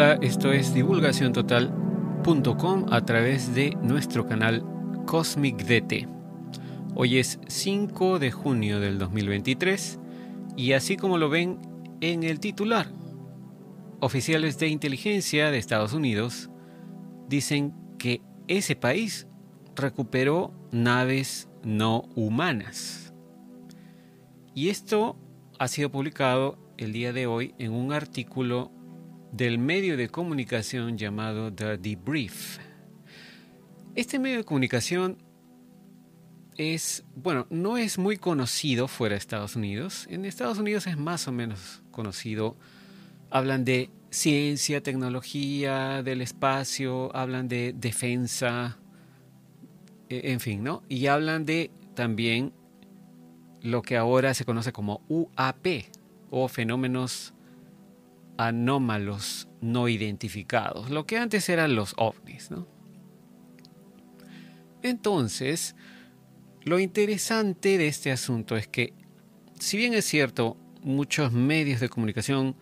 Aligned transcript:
Hola, 0.00 0.16
esto 0.22 0.52
es 0.52 0.74
divulgaciontotal.com 0.74 2.86
a 2.88 3.04
través 3.04 3.52
de 3.52 3.76
nuestro 3.82 4.28
canal 4.28 4.64
Cosmic 5.06 5.64
DT. 5.64 6.06
Hoy 6.94 7.18
es 7.18 7.40
5 7.48 8.20
de 8.20 8.30
junio 8.30 8.78
del 8.78 9.00
2023 9.00 9.98
y 10.56 10.74
así 10.74 10.96
como 10.96 11.18
lo 11.18 11.28
ven 11.28 11.58
en 12.00 12.22
el 12.22 12.38
titular, 12.38 12.92
oficiales 13.98 14.56
de 14.60 14.68
inteligencia 14.68 15.50
de 15.50 15.58
Estados 15.58 15.92
Unidos 15.92 16.48
dicen 17.26 17.74
que 17.98 18.22
ese 18.46 18.76
país 18.76 19.26
recuperó 19.74 20.54
naves 20.70 21.48
no 21.64 22.04
humanas. 22.14 23.12
Y 24.54 24.68
esto 24.68 25.18
ha 25.58 25.66
sido 25.66 25.90
publicado 25.90 26.56
el 26.76 26.92
día 26.92 27.12
de 27.12 27.26
hoy 27.26 27.56
en 27.58 27.72
un 27.72 27.92
artículo 27.92 28.77
del 29.32 29.58
medio 29.58 29.96
de 29.96 30.08
comunicación 30.08 30.96
llamado 30.96 31.52
The 31.52 31.76
Debrief. 31.78 32.58
Este 33.94 34.18
medio 34.18 34.38
de 34.38 34.44
comunicación 34.44 35.18
es, 36.56 37.04
bueno, 37.14 37.46
no 37.50 37.78
es 37.78 37.98
muy 37.98 38.16
conocido 38.16 38.88
fuera 38.88 39.14
de 39.14 39.18
Estados 39.18 39.56
Unidos. 39.56 40.06
En 40.10 40.24
Estados 40.24 40.58
Unidos 40.58 40.86
es 40.86 40.96
más 40.96 41.28
o 41.28 41.32
menos 41.32 41.82
conocido. 41.90 42.56
Hablan 43.30 43.64
de 43.64 43.90
ciencia, 44.10 44.82
tecnología, 44.82 46.02
del 46.02 46.20
espacio, 46.20 47.14
hablan 47.14 47.48
de 47.48 47.74
defensa, 47.76 48.78
e, 50.08 50.32
en 50.32 50.40
fin, 50.40 50.64
¿no? 50.64 50.82
Y 50.88 51.06
hablan 51.06 51.44
de 51.44 51.70
también 51.94 52.52
lo 53.60 53.82
que 53.82 53.96
ahora 53.96 54.34
se 54.34 54.44
conoce 54.44 54.72
como 54.72 55.02
UAP 55.08 55.66
o 56.30 56.48
fenómenos 56.48 57.34
anómalos 58.38 59.48
no 59.60 59.88
identificados, 59.88 60.90
lo 60.90 61.06
que 61.06 61.18
antes 61.18 61.48
eran 61.48 61.74
los 61.74 61.94
ovnis. 61.98 62.50
¿no? 62.50 62.66
Entonces, 64.82 65.76
lo 66.62 66.78
interesante 66.78 67.76
de 67.76 67.88
este 67.88 68.10
asunto 68.12 68.56
es 68.56 68.68
que, 68.68 68.94
si 69.58 69.76
bien 69.76 69.92
es 69.92 70.04
cierto, 70.06 70.56
muchos 70.82 71.32
medios 71.32 71.80
de 71.80 71.88
comunicación 71.88 72.56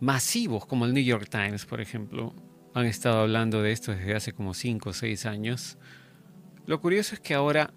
masivos, 0.00 0.64
como 0.64 0.86
el 0.86 0.94
New 0.94 1.02
York 1.02 1.28
Times, 1.28 1.66
por 1.66 1.80
ejemplo, 1.80 2.34
han 2.72 2.86
estado 2.86 3.20
hablando 3.20 3.62
de 3.62 3.72
esto 3.72 3.92
desde 3.92 4.14
hace 4.14 4.32
como 4.32 4.54
5 4.54 4.90
o 4.90 4.92
6 4.92 5.26
años, 5.26 5.78
lo 6.66 6.80
curioso 6.80 7.14
es 7.14 7.20
que 7.20 7.34
ahora 7.34 7.74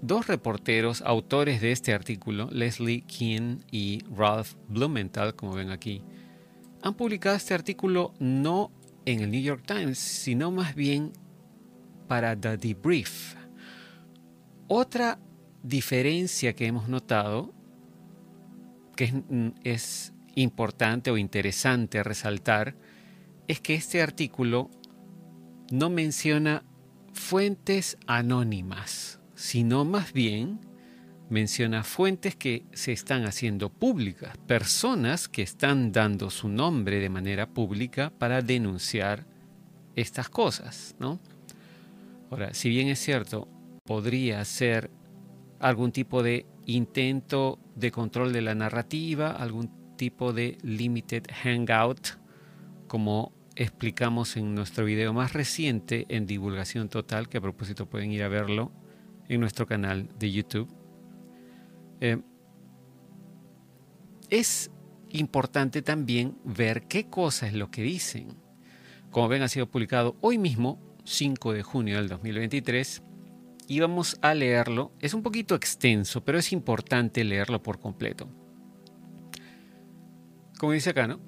dos 0.00 0.26
reporteros, 0.26 1.02
autores 1.02 1.60
de 1.60 1.72
este 1.72 1.92
artículo, 1.92 2.48
Leslie 2.50 3.02
Keane 3.02 3.58
y 3.70 4.02
Ralph 4.14 4.54
Blumenthal, 4.68 5.34
como 5.34 5.54
ven 5.54 5.70
aquí, 5.70 6.02
han 6.82 6.94
publicado 6.94 7.36
este 7.36 7.54
artículo 7.54 8.12
no 8.18 8.72
en 9.04 9.20
el 9.20 9.30
New 9.30 9.42
York 9.42 9.64
Times, 9.66 9.98
sino 9.98 10.50
más 10.50 10.74
bien 10.74 11.12
para 12.08 12.38
The 12.38 12.56
Debrief. 12.56 13.36
Otra 14.68 15.18
diferencia 15.62 16.54
que 16.54 16.66
hemos 16.66 16.88
notado, 16.88 17.52
que 18.96 19.12
es, 19.64 20.12
importante 20.34 21.10
o 21.10 21.18
interesante 21.18 22.02
resaltar, 22.02 22.74
es 23.48 23.60
que 23.60 23.74
este 23.74 24.00
artículo 24.00 24.70
no 25.70 25.90
menciona 25.90 26.64
fuentes 27.12 27.98
anónimas, 28.06 29.20
sino 29.34 29.84
más 29.84 30.14
bien 30.14 30.58
menciona 31.32 31.82
fuentes 31.82 32.36
que 32.36 32.66
se 32.74 32.92
están 32.92 33.24
haciendo 33.24 33.70
públicas, 33.70 34.36
personas 34.46 35.28
que 35.28 35.40
están 35.40 35.90
dando 35.90 36.28
su 36.28 36.46
nombre 36.46 37.00
de 37.00 37.08
manera 37.08 37.48
pública 37.48 38.12
para 38.18 38.42
denunciar 38.42 39.24
estas 39.96 40.28
cosas, 40.28 40.94
¿no? 40.98 41.20
Ahora, 42.30 42.52
si 42.52 42.68
bien 42.68 42.88
es 42.88 42.98
cierto, 42.98 43.48
podría 43.86 44.44
ser 44.44 44.90
algún 45.58 45.90
tipo 45.90 46.22
de 46.22 46.44
intento 46.66 47.58
de 47.76 47.90
control 47.90 48.34
de 48.34 48.42
la 48.42 48.54
narrativa, 48.54 49.30
algún 49.30 49.96
tipo 49.96 50.34
de 50.34 50.58
limited 50.62 51.24
hangout, 51.42 52.08
como 52.88 53.32
explicamos 53.56 54.36
en 54.36 54.54
nuestro 54.54 54.84
video 54.84 55.14
más 55.14 55.32
reciente 55.32 56.04
en 56.10 56.26
divulgación 56.26 56.90
total, 56.90 57.30
que 57.30 57.38
a 57.38 57.40
propósito 57.42 57.86
pueden 57.86 58.12
ir 58.12 58.22
a 58.22 58.28
verlo 58.28 58.70
en 59.30 59.40
nuestro 59.40 59.66
canal 59.66 60.10
de 60.18 60.30
YouTube 60.30 60.81
eh, 62.02 62.20
es 64.28 64.72
importante 65.10 65.82
también 65.82 66.36
ver 66.42 66.88
qué 66.88 67.08
cosa 67.08 67.46
es 67.46 67.54
lo 67.54 67.70
que 67.70 67.82
dicen. 67.82 68.36
Como 69.12 69.28
ven, 69.28 69.42
ha 69.42 69.48
sido 69.48 69.70
publicado 69.70 70.16
hoy 70.20 70.36
mismo, 70.36 70.80
5 71.04 71.52
de 71.52 71.62
junio 71.62 71.98
del 71.98 72.08
2023, 72.08 73.04
y 73.68 73.78
vamos 73.78 74.18
a 74.20 74.34
leerlo. 74.34 74.90
Es 74.98 75.14
un 75.14 75.22
poquito 75.22 75.54
extenso, 75.54 76.24
pero 76.24 76.38
es 76.38 76.52
importante 76.52 77.22
leerlo 77.22 77.62
por 77.62 77.78
completo. 77.78 78.28
Como 80.58 80.72
dice 80.72 80.90
acá, 80.90 81.06
¿no? 81.06 81.20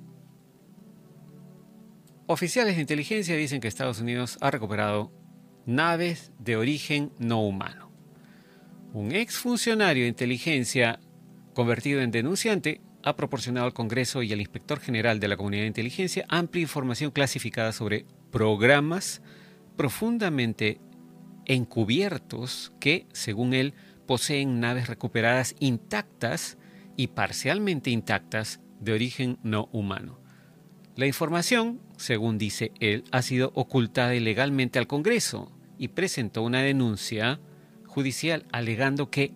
Oficiales 2.27 2.75
de 2.75 2.81
inteligencia 2.81 3.37
dicen 3.37 3.61
que 3.61 3.69
Estados 3.69 4.01
Unidos 4.01 4.39
ha 4.41 4.51
recuperado 4.51 5.13
naves 5.67 6.33
de 6.41 6.57
origen 6.57 7.13
no 7.19 7.43
humano. 7.43 7.94
Un 8.94 9.10
exfuncionario 9.10 10.05
de 10.05 10.09
inteligencia 10.09 11.00
convertido 11.53 12.00
en 12.00 12.12
denunciante 12.12 12.81
ha 13.03 13.16
proporcionado 13.16 13.66
al 13.66 13.75
Congreso 13.75 14.22
y 14.22 14.32
al 14.32 14.38
Inspector 14.38 14.78
General 14.78 15.19
de 15.19 15.27
la 15.27 15.37
Comunidad 15.37 15.62
de 15.62 15.66
Inteligencia 15.66 16.25
amplia 16.28 16.62
información 16.62 17.10
clasificada 17.10 17.72
sobre 17.72 18.06
programas 18.31 19.21
profundamente 19.77 20.81
encubiertos 21.44 22.72
que, 22.78 23.09
según 23.12 23.53
él, 23.53 23.75
poseen 24.06 24.60
naves 24.60 24.87
recuperadas 24.87 25.56
intactas 25.59 26.56
y 26.97 27.09
parcialmente 27.09 27.91
intactas 27.91 28.60
de 28.78 28.93
origen 28.93 29.38
no 29.43 29.69
humano. 29.72 30.21
La 30.94 31.06
información, 31.06 31.81
según 31.97 32.38
dice 32.38 32.71
él, 32.78 33.03
ha 33.10 33.22
sido 33.22 33.50
ocultada 33.56 34.15
ilegalmente 34.15 34.78
al 34.78 34.87
Congreso 34.87 35.50
y 35.78 35.88
presentó 35.88 36.44
una 36.44 36.62
denuncia 36.62 37.41
judicial 37.94 38.44
alegando 38.53 39.10
que 39.10 39.32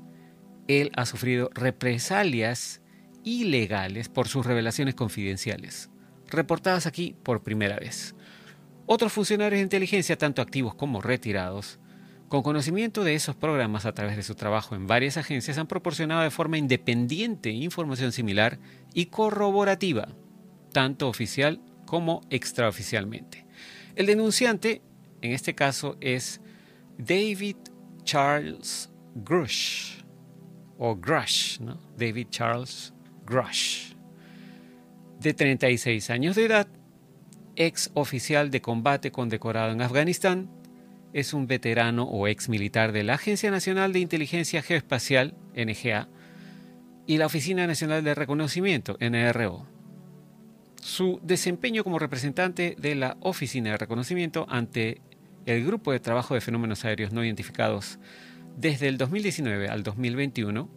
él 0.66 0.91
ha 0.96 1.06
sufrido 1.06 1.50
represalias 1.54 2.82
ilegales 3.22 4.08
por 4.08 4.28
sus 4.28 4.44
revelaciones 4.44 4.94
confidenciales, 4.94 5.91
reportadas 6.26 6.86
aquí 6.86 7.16
por 7.22 7.42
primera 7.42 7.76
vez. 7.76 8.14
Otros 8.86 9.12
funcionarios 9.12 9.58
de 9.58 9.62
inteligencia, 9.62 10.18
tanto 10.18 10.42
activos 10.42 10.74
como 10.74 11.00
retirados, 11.00 11.78
con 12.28 12.42
conocimiento 12.42 13.04
de 13.04 13.14
esos 13.14 13.36
programas 13.36 13.86
a 13.86 13.92
través 13.92 14.16
de 14.16 14.22
su 14.22 14.34
trabajo 14.34 14.74
en 14.74 14.86
varias 14.86 15.16
agencias, 15.16 15.56
han 15.56 15.66
proporcionado 15.66 16.22
de 16.22 16.30
forma 16.30 16.58
independiente 16.58 17.50
información 17.50 18.12
similar 18.12 18.58
y 18.92 19.06
corroborativa, 19.06 20.08
tanto 20.72 21.08
oficial 21.08 21.60
como 21.86 22.20
extraoficialmente. 22.28 23.47
El 23.97 24.06
denunciante, 24.06 24.82
en 25.22 25.32
este 25.32 25.54
caso, 25.54 25.97
es 26.00 26.41
David 26.98 27.56
Charles 28.08 28.91
Grush, 29.16 30.00
o 30.78 30.96
Grush, 30.96 31.60
¿no? 31.60 31.78
David 31.94 32.28
Charles 32.30 32.94
Grush, 33.26 33.92
de 35.20 35.34
36 35.34 36.08
años 36.08 36.34
de 36.34 36.47
edad, 36.47 36.68
ex 37.54 37.91
oficial 37.92 38.50
de 38.50 38.62
combate 38.62 39.12
condecorado 39.12 39.72
en 39.72 39.82
Afganistán, 39.82 40.48
es 41.12 41.34
un 41.34 41.47
veterano 41.47 42.04
o 42.04 42.27
ex 42.28 42.48
militar 42.48 42.92
de 42.92 43.03
la 43.04 43.16
Agencia 43.16 43.50
Nacional 43.50 43.92
de 43.92 43.98
Inteligencia 43.98 44.62
Geoespacial, 44.62 45.34
NGA, 45.54 46.09
y 47.06 47.18
la 47.18 47.27
Oficina 47.27 47.66
Nacional 47.66 48.04
de 48.04 48.15
Reconocimiento, 48.15 48.97
NRO. 49.00 49.66
Su 50.80 51.21
desempeño 51.22 51.84
como 51.84 51.98
representante 51.98 52.74
de 52.78 52.94
la 52.94 53.18
Oficina 53.21 53.72
de 53.72 53.77
Reconocimiento 53.77 54.47
ante 54.48 55.03
el 55.48 55.65
Grupo 55.65 55.92
de 55.92 56.00
Trabajo 56.00 56.34
de 56.34 56.42
Fenómenos 56.42 56.84
Aéreos 56.84 57.10
No 57.10 57.24
Identificados 57.24 57.98
desde 58.59 58.86
el 58.86 58.98
2019 58.98 59.68
al 59.68 59.83
2021 59.83 60.68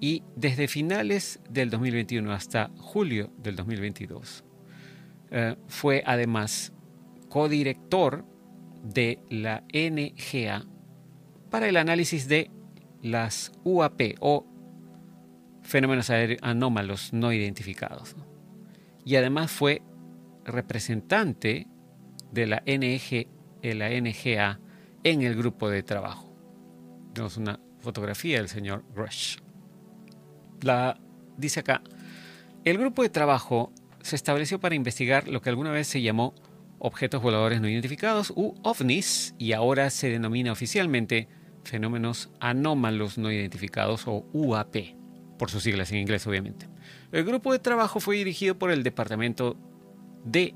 y 0.00 0.22
desde 0.36 0.68
finales 0.68 1.40
del 1.48 1.70
2021 1.70 2.30
hasta 2.30 2.70
julio 2.76 3.32
del 3.38 3.56
2022. 3.56 4.44
Eh, 5.30 5.56
fue 5.66 6.02
además 6.04 6.74
codirector 7.30 8.26
de 8.82 9.20
la 9.30 9.64
NGA 9.72 10.66
para 11.48 11.66
el 11.66 11.78
análisis 11.78 12.28
de 12.28 12.50
las 13.02 13.50
UAP 13.64 14.16
o 14.20 14.46
fenómenos 15.62 16.10
aéreos 16.10 16.40
anómalos 16.42 17.14
no 17.14 17.32
identificados. 17.32 18.14
Y 19.06 19.16
además 19.16 19.50
fue 19.50 19.80
representante 20.44 21.66
de 22.30 22.46
la 22.46 22.62
NG 22.66 23.26
la 23.72 23.88
NGA 23.88 24.60
en 25.04 25.22
el 25.22 25.36
grupo 25.36 25.70
de 25.70 25.82
trabajo. 25.82 26.36
Tenemos 27.14 27.38
una 27.38 27.60
fotografía 27.80 28.38
del 28.38 28.48
señor 28.48 28.84
Rush. 28.94 29.38
La, 30.60 30.98
dice 31.38 31.60
acá, 31.60 31.82
el 32.64 32.78
grupo 32.78 33.02
de 33.02 33.08
trabajo 33.08 33.72
se 34.02 34.16
estableció 34.16 34.60
para 34.60 34.74
investigar 34.74 35.28
lo 35.28 35.40
que 35.40 35.50
alguna 35.50 35.70
vez 35.70 35.86
se 35.86 36.02
llamó 36.02 36.34
objetos 36.78 37.22
voladores 37.22 37.60
no 37.60 37.68
identificados 37.68 38.32
u 38.36 38.54
ovnis 38.62 39.34
y 39.38 39.52
ahora 39.52 39.88
se 39.88 40.10
denomina 40.10 40.52
oficialmente 40.52 41.28
fenómenos 41.64 42.30
anómalos 42.40 43.16
no 43.16 43.30
identificados 43.32 44.06
o 44.06 44.26
UAP, 44.32 44.76
por 45.38 45.50
sus 45.50 45.62
siglas 45.62 45.90
en 45.92 45.98
inglés 45.98 46.26
obviamente. 46.26 46.68
El 47.12 47.24
grupo 47.24 47.52
de 47.52 47.58
trabajo 47.58 48.00
fue 48.00 48.16
dirigido 48.16 48.58
por 48.58 48.70
el 48.70 48.82
Departamento 48.82 49.56
de 50.24 50.54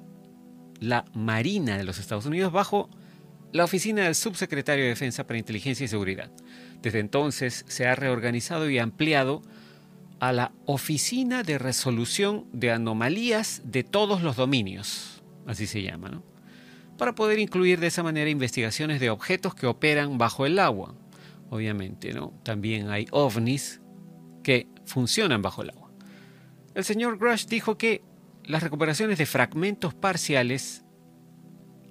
la 0.81 1.05
Marina 1.15 1.77
de 1.77 1.85
los 1.85 1.99
Estados 1.99 2.27
Unidos 2.27 2.53
bajo 2.53 2.89
la 3.53 3.65
oficina 3.65 4.05
del 4.05 4.15
Subsecretario 4.15 4.85
de 4.85 4.91
Defensa 4.91 5.27
para 5.27 5.39
Inteligencia 5.39 5.85
y 5.85 5.89
Seguridad. 5.89 6.31
Desde 6.83 7.01
entonces 7.01 7.65
se 7.69 7.87
ha 7.87 7.95
reorganizado 7.95 8.69
y 8.69 8.79
ampliado 8.79 9.43
a 10.21 10.33
la 10.33 10.53
Oficina 10.67 11.43
de 11.43 11.59
Resolución 11.59 12.47
de 12.53 12.73
Anomalías 12.73 13.63
de 13.65 13.85
todos 13.85 14.23
los 14.23 14.37
dominios, 14.37 15.23
así 15.47 15.67
se 15.67 15.83
llama, 15.83 16.09
¿no? 16.09 16.23
para 16.99 17.15
poder 17.15 17.39
incluir 17.39 17.81
de 17.81 17.87
esa 17.87 18.03
manera 18.03 18.29
investigaciones 18.29 19.01
de 19.01 19.09
objetos 19.09 19.55
que 19.55 19.67
operan 19.67 20.19
bajo 20.19 20.45
el 20.45 20.59
agua. 20.59 20.95
Obviamente, 21.49 22.13
¿no? 22.13 22.35
También 22.43 22.91
hay 22.91 23.07
ovnis 23.13 23.81
que 24.43 24.67
funcionan 24.85 25.41
bajo 25.41 25.63
el 25.63 25.71
agua. 25.71 25.91
El 26.75 26.85
señor 26.85 27.17
Grush 27.17 27.47
dijo 27.47 27.79
que 27.79 28.03
las 28.49 28.63
recuperaciones 28.63 29.19
de 29.19 29.27
fragmentos 29.27 29.95
parciales 29.95 30.83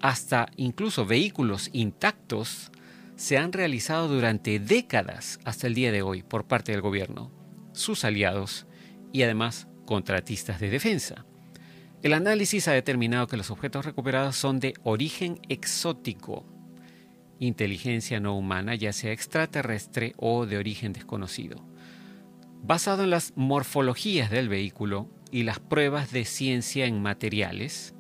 hasta 0.02 0.48
incluso 0.58 1.06
vehículos 1.06 1.70
intactos 1.72 2.72
se 3.16 3.38
han 3.38 3.54
realizado 3.54 4.08
durante 4.08 4.60
décadas 4.60 5.40
hasta 5.46 5.68
el 5.68 5.76
día 5.76 5.92
de 5.92 6.02
hoy 6.02 6.24
por 6.24 6.48
parte 6.48 6.72
del 6.72 6.82
gobierno, 6.82 7.32
sus 7.74 8.04
aliados 8.04 8.66
y 9.14 9.22
además 9.22 9.68
contratistas 9.86 10.60
de 10.60 10.72
defensa. 10.72 11.26
El 12.02 12.14
análisis 12.14 12.68
ha 12.68 12.74
determinado 12.74 13.28
que 13.28 13.38
los 13.38 13.52
objetos 13.52 13.86
recuperados 13.86 14.36
son 14.36 14.60
de 14.60 14.74
origen 14.84 15.40
exótico, 15.50 16.46
inteligencia 17.40 18.20
no 18.20 18.36
humana, 18.36 18.74
ya 18.74 18.94
sea 18.94 19.12
extraterrestre 19.12 20.14
o 20.18 20.48
de 20.48 20.58
origen 20.58 20.92
desconocido. 20.94 21.64
Basado 22.64 23.04
en 23.04 23.12
las 23.12 23.34
morfologías 23.36 24.32
del 24.32 24.50
vehículo 24.50 25.17
y 25.32 25.44
las 25.44 25.60
pruebas 25.60 26.12
de 26.12 26.26
ciencia 26.26 26.86
en 26.86 27.02
materiales, 27.02 27.94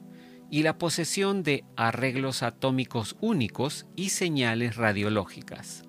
y 0.49 0.63
la 0.63 0.77
posesión 0.77 1.43
de 1.43 1.65
arreglos 1.75 2.43
atómicos 2.43 3.17
únicos 3.19 3.85
y 3.95 4.09
señales 4.09 4.75
radiológicas. 4.75 5.83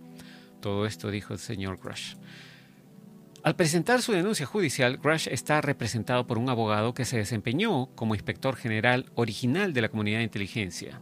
Todo 0.60 0.86
esto 0.86 1.10
dijo 1.10 1.32
el 1.32 1.38
señor 1.38 1.78
Grush. 1.78 2.14
Al 3.44 3.54
presentar 3.54 4.02
su 4.02 4.12
denuncia 4.12 4.46
judicial, 4.46 4.98
Grush 4.98 5.28
está 5.28 5.60
representado 5.60 6.26
por 6.26 6.38
un 6.38 6.48
abogado 6.48 6.92
que 6.92 7.04
se 7.04 7.18
desempeñó 7.18 7.86
como 7.94 8.14
inspector 8.14 8.56
general 8.56 9.06
original 9.14 9.72
de 9.72 9.82
la 9.82 9.88
comunidad 9.88 10.18
de 10.18 10.24
inteligencia, 10.24 11.00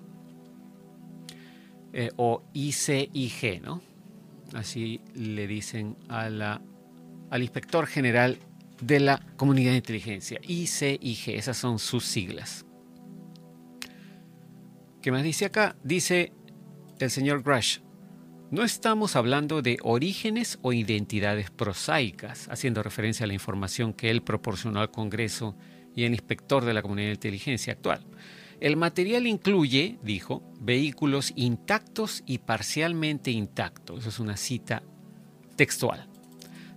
eh, 1.92 2.10
o 2.16 2.44
ICIG, 2.52 3.62
¿no? 3.62 3.80
Así 4.52 5.00
le 5.14 5.46
dicen 5.46 5.96
a 6.08 6.28
la, 6.28 6.60
al 7.30 7.42
inspector 7.42 7.86
general 7.86 8.38
de 8.80 9.00
la 9.00 9.20
comunidad 9.36 9.72
de 9.72 9.78
inteligencia, 9.78 10.40
ICIG, 10.46 11.30
esas 11.30 11.56
son 11.56 11.78
sus 11.78 12.04
siglas. 12.04 12.66
¿Qué 15.00 15.10
más 15.12 15.22
dice 15.22 15.44
acá? 15.46 15.76
Dice 15.82 16.32
el 16.98 17.10
señor 17.10 17.42
Grush, 17.42 17.78
no 18.50 18.62
estamos 18.62 19.16
hablando 19.16 19.62
de 19.62 19.78
orígenes 19.82 20.58
o 20.62 20.72
identidades 20.72 21.50
prosaicas, 21.50 22.48
haciendo 22.48 22.82
referencia 22.82 23.24
a 23.24 23.26
la 23.26 23.34
información 23.34 23.92
que 23.92 24.10
él 24.10 24.22
proporcionó 24.22 24.80
al 24.80 24.90
Congreso 24.90 25.56
y 25.94 26.04
al 26.04 26.12
inspector 26.12 26.64
de 26.64 26.74
la 26.74 26.82
comunidad 26.82 27.08
de 27.08 27.14
inteligencia 27.14 27.72
actual. 27.72 28.06
El 28.60 28.76
material 28.76 29.26
incluye, 29.26 29.98
dijo, 30.02 30.42
vehículos 30.60 31.32
intactos 31.36 32.22
y 32.24 32.38
parcialmente 32.38 33.30
intactos. 33.30 34.00
Eso 34.00 34.08
es 34.08 34.18
una 34.18 34.36
cita 34.36 34.82
textual. 35.56 36.08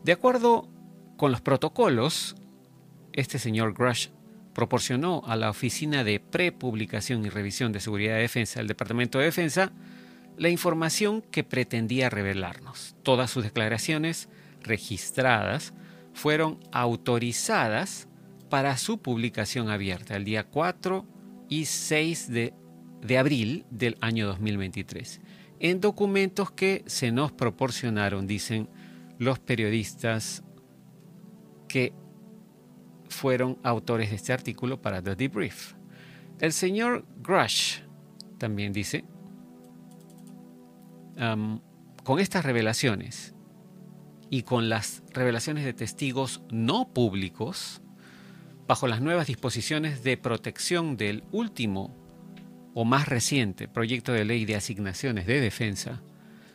De 0.04 0.12
acuerdo 0.12 0.68
con 1.20 1.34
los 1.34 1.42
protocolos, 1.42 2.38
este 3.12 3.40
señor 3.40 3.74
Grush 3.74 4.08
proporcionó 4.54 5.22
a 5.28 5.36
la 5.36 5.50
Oficina 5.50 6.06
de 6.06 6.22
Prepublicación 6.22 7.26
y 7.26 7.30
Revisión 7.30 7.74
de 7.74 7.82
Seguridad 7.82 8.16
de 8.16 8.22
Defensa 8.22 8.62
del 8.62 8.70
Departamento 8.70 9.20
de 9.20 9.26
Defensa 9.26 9.74
la 10.38 10.48
información 10.48 11.22
que 11.22 11.44
pretendía 11.44 12.10
revelarnos. 12.10 12.96
Todas 13.04 13.30
sus 13.30 13.44
declaraciones 13.44 14.30
registradas 14.64 15.74
fueron 16.14 16.58
autorizadas 16.72 18.08
para 18.50 18.78
su 18.78 19.00
publicación 19.00 19.70
abierta 19.70 20.16
el 20.16 20.24
día 20.24 20.46
4 20.46 21.06
y 21.50 21.66
6 21.66 22.30
de, 22.32 22.54
de 23.02 23.18
abril 23.18 23.66
del 23.70 23.98
año 24.00 24.26
2023 24.26 25.20
en 25.60 25.82
documentos 25.82 26.50
que 26.52 26.86
se 26.88 27.12
nos 27.12 27.34
proporcionaron, 27.34 28.26
dicen 28.26 28.70
los 29.18 29.38
periodistas 29.40 30.44
que 31.70 31.94
fueron 33.08 33.58
autores 33.64 34.10
de 34.10 34.18
este 34.18 34.34
artículo 34.34 34.82
para 34.82 35.02
The 35.02 35.16
Debrief. 35.16 35.76
El 36.40 36.52
señor 36.52 37.06
Grush 37.22 37.80
también 38.38 38.74
dice, 38.74 39.06
con 42.04 42.20
estas 42.20 42.44
revelaciones 42.46 43.36
y 44.30 44.44
con 44.44 44.70
las 44.70 45.04
revelaciones 45.14 45.66
de 45.66 45.74
testigos 45.74 46.42
no 46.52 46.94
públicos, 46.94 47.82
bajo 48.68 48.88
las 48.88 49.02
nuevas 49.02 49.28
disposiciones 49.28 50.04
de 50.04 50.16
protección 50.16 50.96
del 50.96 51.24
último 51.32 51.96
o 52.74 52.86
más 52.86 53.08
reciente 53.08 53.68
proyecto 53.68 54.14
de 54.14 54.26
ley 54.26 54.46
de 54.46 54.56
asignaciones 54.56 55.26
de 55.26 55.42
defensa, 55.42 56.02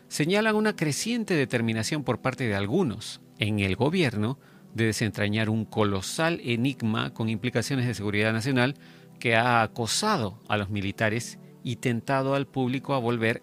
señalan 0.08 0.54
una 0.54 0.76
creciente 0.76 1.34
determinación 1.34 2.04
por 2.04 2.20
parte 2.20 2.46
de 2.46 2.54
algunos 2.54 3.20
en 3.38 3.58
el 3.58 3.76
gobierno 3.76 4.38
de 4.74 4.86
desentrañar 4.86 5.48
un 5.48 5.64
colosal 5.64 6.40
enigma 6.44 7.14
con 7.14 7.28
implicaciones 7.28 7.86
de 7.86 7.94
seguridad 7.94 8.32
nacional 8.32 8.74
que 9.18 9.36
ha 9.36 9.62
acosado 9.62 10.42
a 10.48 10.56
los 10.56 10.70
militares 10.70 11.38
y 11.62 11.76
tentado 11.76 12.34
al 12.34 12.46
público 12.46 12.94
a 12.94 12.98
volver 12.98 13.42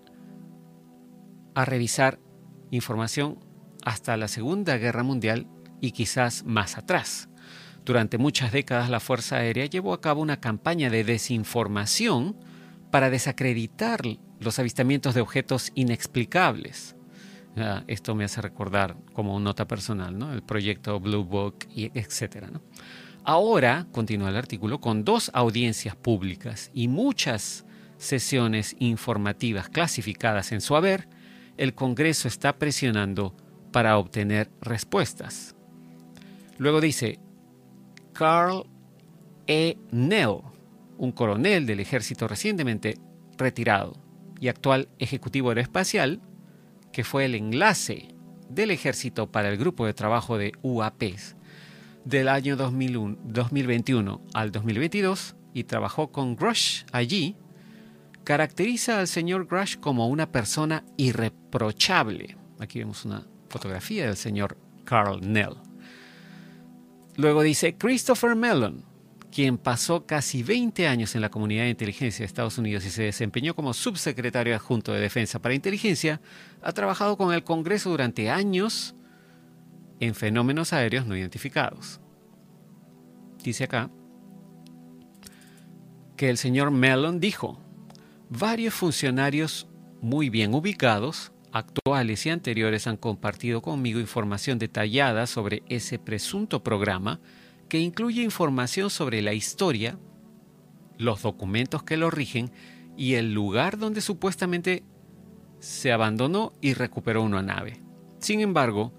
a 1.55 1.65
revisar 1.65 2.19
información 2.69 3.39
hasta 3.83 4.15
la 4.17 4.27
Segunda 4.27 4.77
Guerra 4.77 5.03
Mundial 5.03 5.47
y 5.79 5.91
quizás 5.91 6.43
más 6.45 6.77
atrás. 6.77 7.29
Durante 7.83 8.17
muchas 8.17 8.51
décadas 8.51 8.89
la 8.89 8.99
Fuerza 8.99 9.37
Aérea 9.37 9.65
llevó 9.65 9.93
a 9.93 10.01
cabo 10.01 10.21
una 10.21 10.39
campaña 10.39 10.89
de 10.89 11.03
desinformación 11.03 12.37
para 12.91 13.09
desacreditar 13.09 14.01
los 14.39 14.59
avistamientos 14.59 15.15
de 15.15 15.21
objetos 15.21 15.71
inexplicables 15.73 16.95
Ah, 17.57 17.83
esto 17.87 18.15
me 18.15 18.23
hace 18.23 18.41
recordar 18.41 18.95
como 19.13 19.39
nota 19.39 19.67
personal, 19.67 20.17
¿no? 20.17 20.31
El 20.31 20.41
proyecto 20.41 20.99
Blue 20.99 21.23
Book, 21.23 21.67
y 21.73 21.91
etcétera, 21.97 22.49
Ahora, 23.23 23.87
continúa 23.91 24.29
el 24.29 24.37
artículo, 24.37 24.79
con 24.81 25.03
dos 25.03 25.29
audiencias 25.33 25.95
públicas 25.95 26.71
y 26.73 26.87
muchas 26.87 27.65
sesiones 27.97 28.75
informativas 28.79 29.69
clasificadas 29.69 30.51
en 30.51 30.61
su 30.61 30.75
haber, 30.75 31.07
el 31.57 31.75
Congreso 31.75 32.27
está 32.27 32.57
presionando 32.57 33.35
para 33.71 33.97
obtener 33.99 34.49
respuestas. 34.59 35.55
Luego 36.57 36.81
dice, 36.81 37.19
Carl 38.13 38.65
E. 39.45 39.77
Nell, 39.91 40.37
un 40.97 41.11
coronel 41.11 41.65
del 41.65 41.79
ejército 41.79 42.27
recientemente 42.27 42.97
retirado 43.37 43.93
y 44.39 44.47
actual 44.47 44.89
ejecutivo 44.97 45.49
aeroespacial, 45.49 46.21
que 46.91 47.03
fue 47.03 47.25
el 47.25 47.35
enlace 47.35 48.15
del 48.49 48.71
ejército 48.71 49.31
para 49.31 49.49
el 49.49 49.57
grupo 49.57 49.85
de 49.85 49.93
trabajo 49.93 50.37
de 50.37 50.53
UAPs 50.61 51.35
del 52.05 52.27
año 52.27 52.55
2021 52.57 54.21
al 54.33 54.51
2022 54.51 55.35
y 55.53 55.63
trabajó 55.65 56.11
con 56.11 56.35
Grush 56.35 56.83
allí, 56.91 57.35
caracteriza 58.23 58.99
al 58.99 59.07
señor 59.07 59.47
Grush 59.47 59.77
como 59.77 60.07
una 60.07 60.31
persona 60.31 60.83
irreprochable. 60.97 62.37
Aquí 62.59 62.79
vemos 62.79 63.05
una 63.05 63.25
fotografía 63.49 64.05
del 64.05 64.17
señor 64.17 64.57
Carl 64.85 65.19
Nell. 65.21 65.55
Luego 67.17 67.41
dice 67.41 67.77
Christopher 67.77 68.35
Mellon, 68.35 68.83
quien 69.31 69.57
pasó 69.57 70.05
casi 70.05 70.43
20 70.43 70.87
años 70.87 71.15
en 71.15 71.21
la 71.21 71.29
comunidad 71.29 71.63
de 71.63 71.69
inteligencia 71.69 72.19
de 72.19 72.27
Estados 72.27 72.57
Unidos 72.57 72.85
y 72.85 72.89
se 72.89 73.03
desempeñó 73.03 73.55
como 73.55 73.73
subsecretario 73.73 74.53
adjunto 74.53 74.91
de 74.91 74.99
Defensa 74.99 75.39
para 75.39 75.55
Inteligencia, 75.55 76.21
ha 76.61 76.73
trabajado 76.73 77.17
con 77.17 77.33
el 77.33 77.43
Congreso 77.43 77.89
durante 77.89 78.29
años 78.29 78.93
en 79.99 80.13
fenómenos 80.15 80.73
aéreos 80.73 81.05
no 81.05 81.15
identificados. 81.15 82.01
Dice 83.43 83.63
acá 83.63 83.89
que 86.17 86.29
el 86.29 86.37
señor 86.37 86.69
Mellon 86.69 87.19
dijo, 87.19 87.59
varios 88.29 88.73
funcionarios 88.73 89.67
muy 90.01 90.29
bien 90.29 90.53
ubicados, 90.53 91.31
actuales 91.51 92.25
y 92.25 92.29
anteriores, 92.29 92.85
han 92.85 92.97
compartido 92.97 93.61
conmigo 93.61 93.99
información 93.99 94.59
detallada 94.59 95.25
sobre 95.25 95.63
ese 95.69 95.99
presunto 95.99 96.63
programa 96.63 97.19
que 97.71 97.79
incluye 97.79 98.21
información 98.21 98.89
sobre 98.89 99.21
la 99.21 99.31
historia, 99.31 99.97
los 100.97 101.21
documentos 101.21 101.83
que 101.83 101.95
lo 101.95 102.11
rigen 102.11 102.51
y 102.97 103.13
el 103.13 103.33
lugar 103.33 103.77
donde 103.77 104.01
supuestamente 104.01 104.83
se 105.59 105.93
abandonó 105.93 106.51
y 106.59 106.73
recuperó 106.73 107.23
una 107.23 107.41
nave. 107.41 107.79
Sin 108.19 108.41
embargo, 108.41 108.91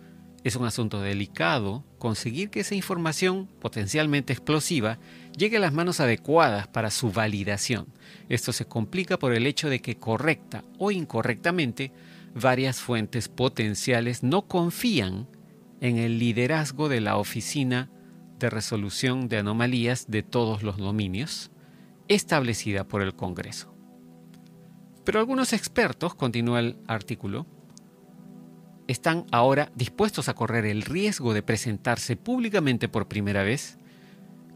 es 0.43 0.57
un 0.57 0.65
asunto 0.65 1.03
delicado 1.03 1.85
conseguir 1.99 2.49
que 2.49 2.61
esa 2.61 2.75
información 2.75 3.47
potencialmente 3.61 4.33
explosiva 4.33 4.99
llegue 5.37 5.59
a 5.59 5.61
las 5.61 5.75
manos 5.75 6.01
adecuadas 6.01 6.67
para 6.67 6.91
su 6.91 7.13
validación. 7.13 7.89
Esto 8.31 8.55
se 8.55 8.65
complica 8.65 9.19
por 9.19 9.35
el 9.35 9.47
hecho 9.47 9.69
de 9.69 9.83
que 9.83 9.99
correcta 9.99 10.65
o 10.79 10.91
incorrectamente 10.91 11.93
varias 12.35 12.81
fuentes 12.81 13.29
potenciales 13.29 14.23
no 14.23 14.49
confían 14.49 15.29
en 15.83 15.99
el 15.99 16.19
liderazgo 16.19 16.89
de 16.89 17.03
la 17.03 17.19
Oficina 17.19 17.91
de 18.43 18.51
Resolución 18.51 19.29
de 19.29 19.39
Anomalías 19.39 20.11
de 20.11 20.23
todos 20.23 20.63
los 20.63 20.77
dominios, 20.77 21.51
establecida 22.09 22.85
por 22.85 23.01
el 23.01 23.15
Congreso. 23.15 23.75
Pero 25.05 25.19
algunos 25.19 25.53
expertos, 25.53 26.15
continúa 26.15 26.61
el 26.61 26.77
artículo, 26.87 27.47
están 28.89 29.25
ahora 29.31 29.73
dispuestos 29.75 30.29
a 30.29 30.35
correr 30.35 30.67
el 30.67 30.83
riesgo 30.83 31.33
de 31.33 31.43
presentarse 31.43 32.17
públicamente 32.17 32.89
por 32.89 33.09
primera 33.09 33.43
vez 33.43 33.79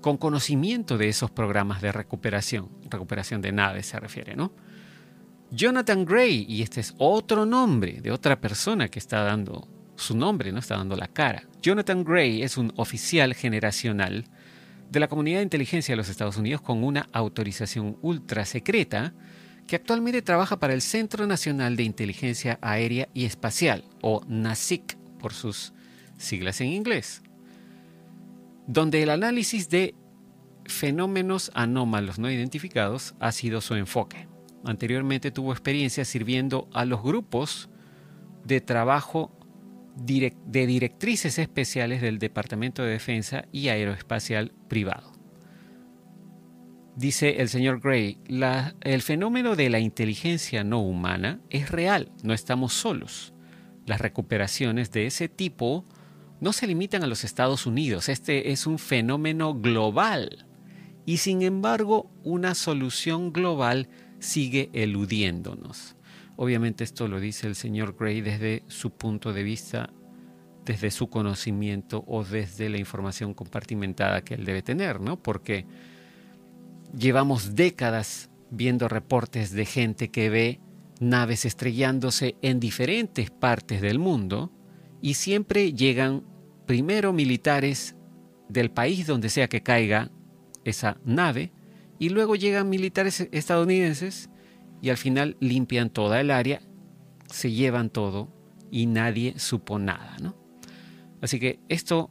con 0.02 0.18
conocimiento 0.18 0.98
de 0.98 1.08
esos 1.08 1.30
programas 1.30 1.80
de 1.80 1.92
recuperación, 1.92 2.68
recuperación 2.90 3.40
de 3.40 3.52
naves 3.52 3.86
se 3.86 3.98
refiere, 3.98 4.36
¿no? 4.36 4.52
Jonathan 5.50 6.04
Gray, 6.04 6.44
y 6.48 6.62
este 6.62 6.80
es 6.80 6.94
otro 6.98 7.46
nombre 7.46 8.00
de 8.00 8.10
otra 8.10 8.40
persona 8.40 8.88
que 8.88 8.98
está 8.98 9.22
dando 9.22 9.68
su 9.96 10.16
nombre, 10.16 10.52
no 10.52 10.58
está 10.58 10.76
dando 10.76 10.96
la 10.96 11.08
cara. 11.08 11.44
Jonathan 11.62 12.04
Gray 12.04 12.42
es 12.42 12.56
un 12.56 12.72
oficial 12.76 13.34
generacional 13.34 14.24
de 14.90 15.00
la 15.00 15.08
comunidad 15.08 15.38
de 15.38 15.44
inteligencia 15.44 15.92
de 15.92 15.96
los 15.96 16.08
Estados 16.08 16.36
Unidos 16.36 16.60
con 16.60 16.84
una 16.84 17.08
autorización 17.12 17.96
ultra 18.02 18.44
secreta 18.44 19.14
que 19.66 19.76
actualmente 19.76 20.22
trabaja 20.22 20.58
para 20.58 20.74
el 20.74 20.80
Centro 20.80 21.26
Nacional 21.26 21.76
de 21.76 21.82
Inteligencia 21.82 22.58
Aérea 22.62 23.08
y 23.14 23.24
Espacial, 23.24 23.84
o 24.00 24.22
NASIC 24.28 24.96
por 25.18 25.32
sus 25.32 25.72
siglas 26.18 26.60
en 26.60 26.68
inglés, 26.68 27.22
donde 28.66 29.02
el 29.02 29.10
análisis 29.10 29.68
de 29.68 29.94
fenómenos 30.66 31.50
anómalos 31.54 32.18
no 32.18 32.30
identificados 32.30 33.14
ha 33.18 33.32
sido 33.32 33.60
su 33.60 33.74
enfoque. 33.74 34.28
Anteriormente 34.64 35.30
tuvo 35.30 35.52
experiencia 35.52 36.04
sirviendo 36.04 36.68
a 36.72 36.84
los 36.84 37.02
grupos 37.02 37.68
de 38.44 38.60
trabajo 38.60 39.32
de 39.96 40.66
directrices 40.66 41.38
especiales 41.38 42.02
del 42.02 42.18
Departamento 42.18 42.82
de 42.82 42.90
Defensa 42.90 43.46
y 43.50 43.68
Aeroespacial 43.68 44.52
Privado. 44.68 45.12
Dice 46.96 47.42
el 47.42 47.48
señor 47.48 47.80
Gray, 47.80 48.18
el 48.80 49.02
fenómeno 49.02 49.54
de 49.54 49.68
la 49.68 49.80
inteligencia 49.80 50.64
no 50.64 50.80
humana 50.80 51.40
es 51.50 51.70
real, 51.70 52.10
no 52.22 52.32
estamos 52.32 52.72
solos. 52.72 53.34
Las 53.84 54.00
recuperaciones 54.00 54.90
de 54.92 55.06
ese 55.06 55.28
tipo 55.28 55.84
no 56.40 56.52
se 56.52 56.66
limitan 56.66 57.02
a 57.02 57.06
los 57.06 57.24
Estados 57.24 57.66
Unidos, 57.66 58.08
este 58.08 58.50
es 58.50 58.66
un 58.66 58.78
fenómeno 58.78 59.54
global 59.54 60.46
y 61.04 61.18
sin 61.18 61.42
embargo 61.42 62.10
una 62.24 62.54
solución 62.54 63.32
global 63.32 63.88
sigue 64.18 64.70
eludiéndonos. 64.72 65.95
Obviamente 66.36 66.84
esto 66.84 67.08
lo 67.08 67.18
dice 67.20 67.46
el 67.46 67.54
señor 67.54 67.96
Gray 67.98 68.20
desde 68.20 68.62
su 68.68 68.90
punto 68.90 69.32
de 69.32 69.42
vista, 69.42 69.90
desde 70.64 70.90
su 70.90 71.08
conocimiento 71.08 72.04
o 72.06 72.24
desde 72.24 72.68
la 72.68 72.78
información 72.78 73.34
compartimentada 73.34 74.22
que 74.22 74.34
él 74.34 74.44
debe 74.44 74.62
tener, 74.62 75.00
¿no? 75.00 75.22
Porque 75.22 75.66
Llevamos 76.94 77.54
décadas 77.54 78.30
viendo 78.50 78.88
reportes 78.88 79.52
de 79.52 79.66
gente 79.66 80.08
que 80.10 80.30
ve 80.30 80.60
naves 81.00 81.44
estrellándose 81.44 82.36
en 82.42 82.60
diferentes 82.60 83.30
partes 83.30 83.82
del 83.82 83.98
mundo 83.98 84.50
y 85.02 85.14
siempre 85.14 85.74
llegan 85.74 86.24
primero 86.64 87.12
militares 87.12 87.96
del 88.48 88.70
país 88.70 89.06
donde 89.06 89.28
sea 89.28 89.48
que 89.48 89.62
caiga 89.62 90.10
esa 90.64 90.98
nave 91.04 91.52
y 91.98 92.08
luego 92.08 92.34
llegan 92.34 92.70
militares 92.70 93.28
estadounidenses 93.30 94.30
y 94.82 94.90
al 94.90 94.96
final 94.96 95.36
limpian 95.40 95.90
toda 95.90 96.20
el 96.20 96.30
área, 96.30 96.60
se 97.28 97.52
llevan 97.52 97.90
todo 97.90 98.28
y 98.70 98.86
nadie 98.86 99.38
supo 99.38 99.78
nada, 99.78 100.16
¿no? 100.20 100.36
Así 101.20 101.40
que 101.40 101.60
esto 101.68 102.10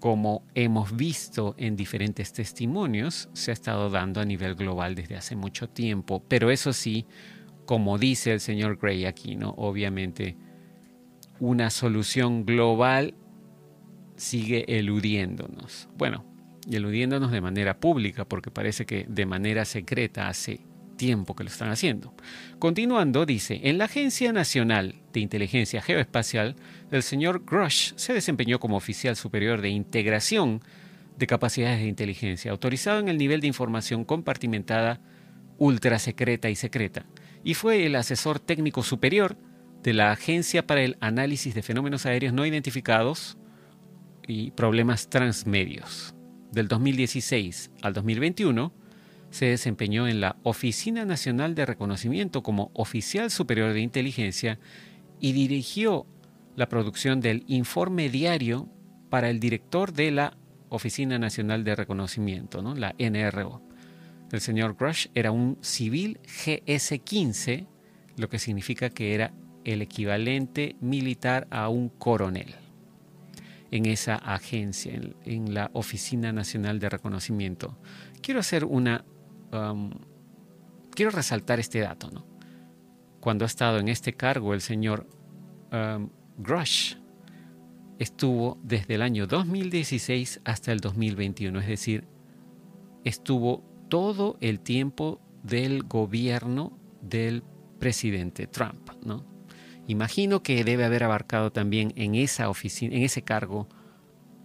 como 0.00 0.46
hemos 0.54 0.96
visto 0.96 1.54
en 1.58 1.76
diferentes 1.76 2.32
testimonios, 2.32 3.28
se 3.34 3.50
ha 3.50 3.54
estado 3.54 3.90
dando 3.90 4.20
a 4.20 4.24
nivel 4.24 4.54
global 4.54 4.94
desde 4.94 5.16
hace 5.16 5.36
mucho 5.36 5.68
tiempo. 5.68 6.24
Pero 6.26 6.50
eso 6.50 6.72
sí, 6.72 7.06
como 7.66 7.98
dice 7.98 8.32
el 8.32 8.40
señor 8.40 8.78
Gray 8.78 9.04
aquí, 9.04 9.36
¿no? 9.36 9.50
Obviamente, 9.50 10.36
una 11.38 11.70
solución 11.70 12.46
global 12.46 13.14
sigue 14.16 14.78
eludiéndonos. 14.78 15.88
Bueno, 15.96 16.24
eludiéndonos 16.70 17.30
de 17.30 17.42
manera 17.42 17.78
pública, 17.78 18.24
porque 18.24 18.50
parece 18.50 18.86
que 18.86 19.04
de 19.08 19.26
manera 19.26 19.66
secreta 19.66 20.28
hace 20.28 20.60
tiempo 21.00 21.34
que 21.34 21.44
lo 21.44 21.48
están 21.48 21.70
haciendo. 21.70 22.12
Continuando, 22.58 23.24
dice, 23.24 23.58
en 23.64 23.78
la 23.78 23.86
Agencia 23.86 24.34
Nacional 24.34 24.96
de 25.14 25.20
Inteligencia 25.20 25.80
Geoespacial, 25.80 26.56
el 26.90 27.02
señor 27.02 27.42
Grush 27.46 27.94
se 27.96 28.12
desempeñó 28.12 28.60
como 28.60 28.76
oficial 28.76 29.16
superior 29.16 29.62
de 29.62 29.70
integración 29.70 30.60
de 31.16 31.26
capacidades 31.26 31.78
de 31.78 31.86
inteligencia, 31.86 32.50
autorizado 32.50 32.98
en 32.98 33.08
el 33.08 33.16
nivel 33.16 33.40
de 33.40 33.46
información 33.46 34.04
compartimentada 34.04 35.00
ultra 35.56 35.98
secreta 35.98 36.50
y 36.50 36.54
secreta, 36.54 37.06
y 37.42 37.54
fue 37.54 37.86
el 37.86 37.96
asesor 37.96 38.38
técnico 38.38 38.82
superior 38.82 39.38
de 39.82 39.94
la 39.94 40.12
Agencia 40.12 40.66
para 40.66 40.82
el 40.82 40.98
Análisis 41.00 41.54
de 41.54 41.62
Fenómenos 41.62 42.04
Aéreos 42.04 42.34
No 42.34 42.44
Identificados 42.44 43.38
y 44.28 44.50
Problemas 44.50 45.08
Transmedios. 45.08 46.14
Del 46.52 46.68
2016 46.68 47.70
al 47.80 47.94
2021, 47.94 48.74
se 49.30 49.46
desempeñó 49.46 50.08
en 50.08 50.20
la 50.20 50.36
Oficina 50.42 51.04
Nacional 51.04 51.54
de 51.54 51.66
Reconocimiento 51.66 52.42
como 52.42 52.70
oficial 52.74 53.30
superior 53.30 53.72
de 53.72 53.80
inteligencia 53.80 54.58
y 55.20 55.32
dirigió 55.32 56.06
la 56.56 56.68
producción 56.68 57.20
del 57.20 57.44
informe 57.46 58.08
diario 58.08 58.68
para 59.08 59.30
el 59.30 59.40
director 59.40 59.92
de 59.92 60.10
la 60.10 60.36
Oficina 60.68 61.18
Nacional 61.18 61.64
de 61.64 61.76
Reconocimiento, 61.76 62.62
¿no? 62.62 62.74
la 62.74 62.94
NRO. 62.98 63.62
El 64.32 64.40
señor 64.40 64.76
Grush 64.76 65.08
era 65.14 65.32
un 65.32 65.58
civil 65.60 66.20
GS-15, 66.24 67.66
lo 68.16 68.28
que 68.28 68.38
significa 68.38 68.90
que 68.90 69.14
era 69.14 69.32
el 69.64 69.82
equivalente 69.82 70.76
militar 70.80 71.46
a 71.50 71.68
un 71.68 71.88
coronel 71.88 72.54
en 73.72 73.86
esa 73.86 74.16
agencia, 74.16 74.92
en, 74.92 75.14
en 75.24 75.54
la 75.54 75.70
Oficina 75.74 76.32
Nacional 76.32 76.80
de 76.80 76.88
Reconocimiento. 76.88 77.76
Quiero 78.20 78.40
hacer 78.40 78.64
una 78.64 79.04
Quiero 79.50 81.10
resaltar 81.10 81.60
este 81.60 81.80
dato, 81.80 82.10
¿no? 82.10 82.26
Cuando 83.20 83.44
ha 83.44 83.46
estado 83.46 83.78
en 83.78 83.88
este 83.88 84.14
cargo 84.14 84.54
el 84.54 84.60
señor 84.60 85.06
um, 85.72 86.08
Grush 86.38 86.94
estuvo 87.98 88.58
desde 88.62 88.94
el 88.94 89.02
año 89.02 89.26
2016 89.26 90.40
hasta 90.44 90.72
el 90.72 90.80
2021, 90.80 91.60
es 91.60 91.66
decir, 91.66 92.08
estuvo 93.04 93.62
todo 93.88 94.38
el 94.40 94.60
tiempo 94.60 95.20
del 95.42 95.82
gobierno 95.82 96.78
del 97.02 97.42
presidente 97.78 98.46
Trump, 98.46 98.90
¿no? 99.04 99.24
Imagino 99.86 100.42
que 100.42 100.64
debe 100.64 100.84
haber 100.84 101.04
abarcado 101.04 101.50
también 101.50 101.92
en 101.96 102.14
esa 102.14 102.48
oficina, 102.48 102.94
en 102.94 103.02
ese 103.02 103.22
cargo, 103.22 103.68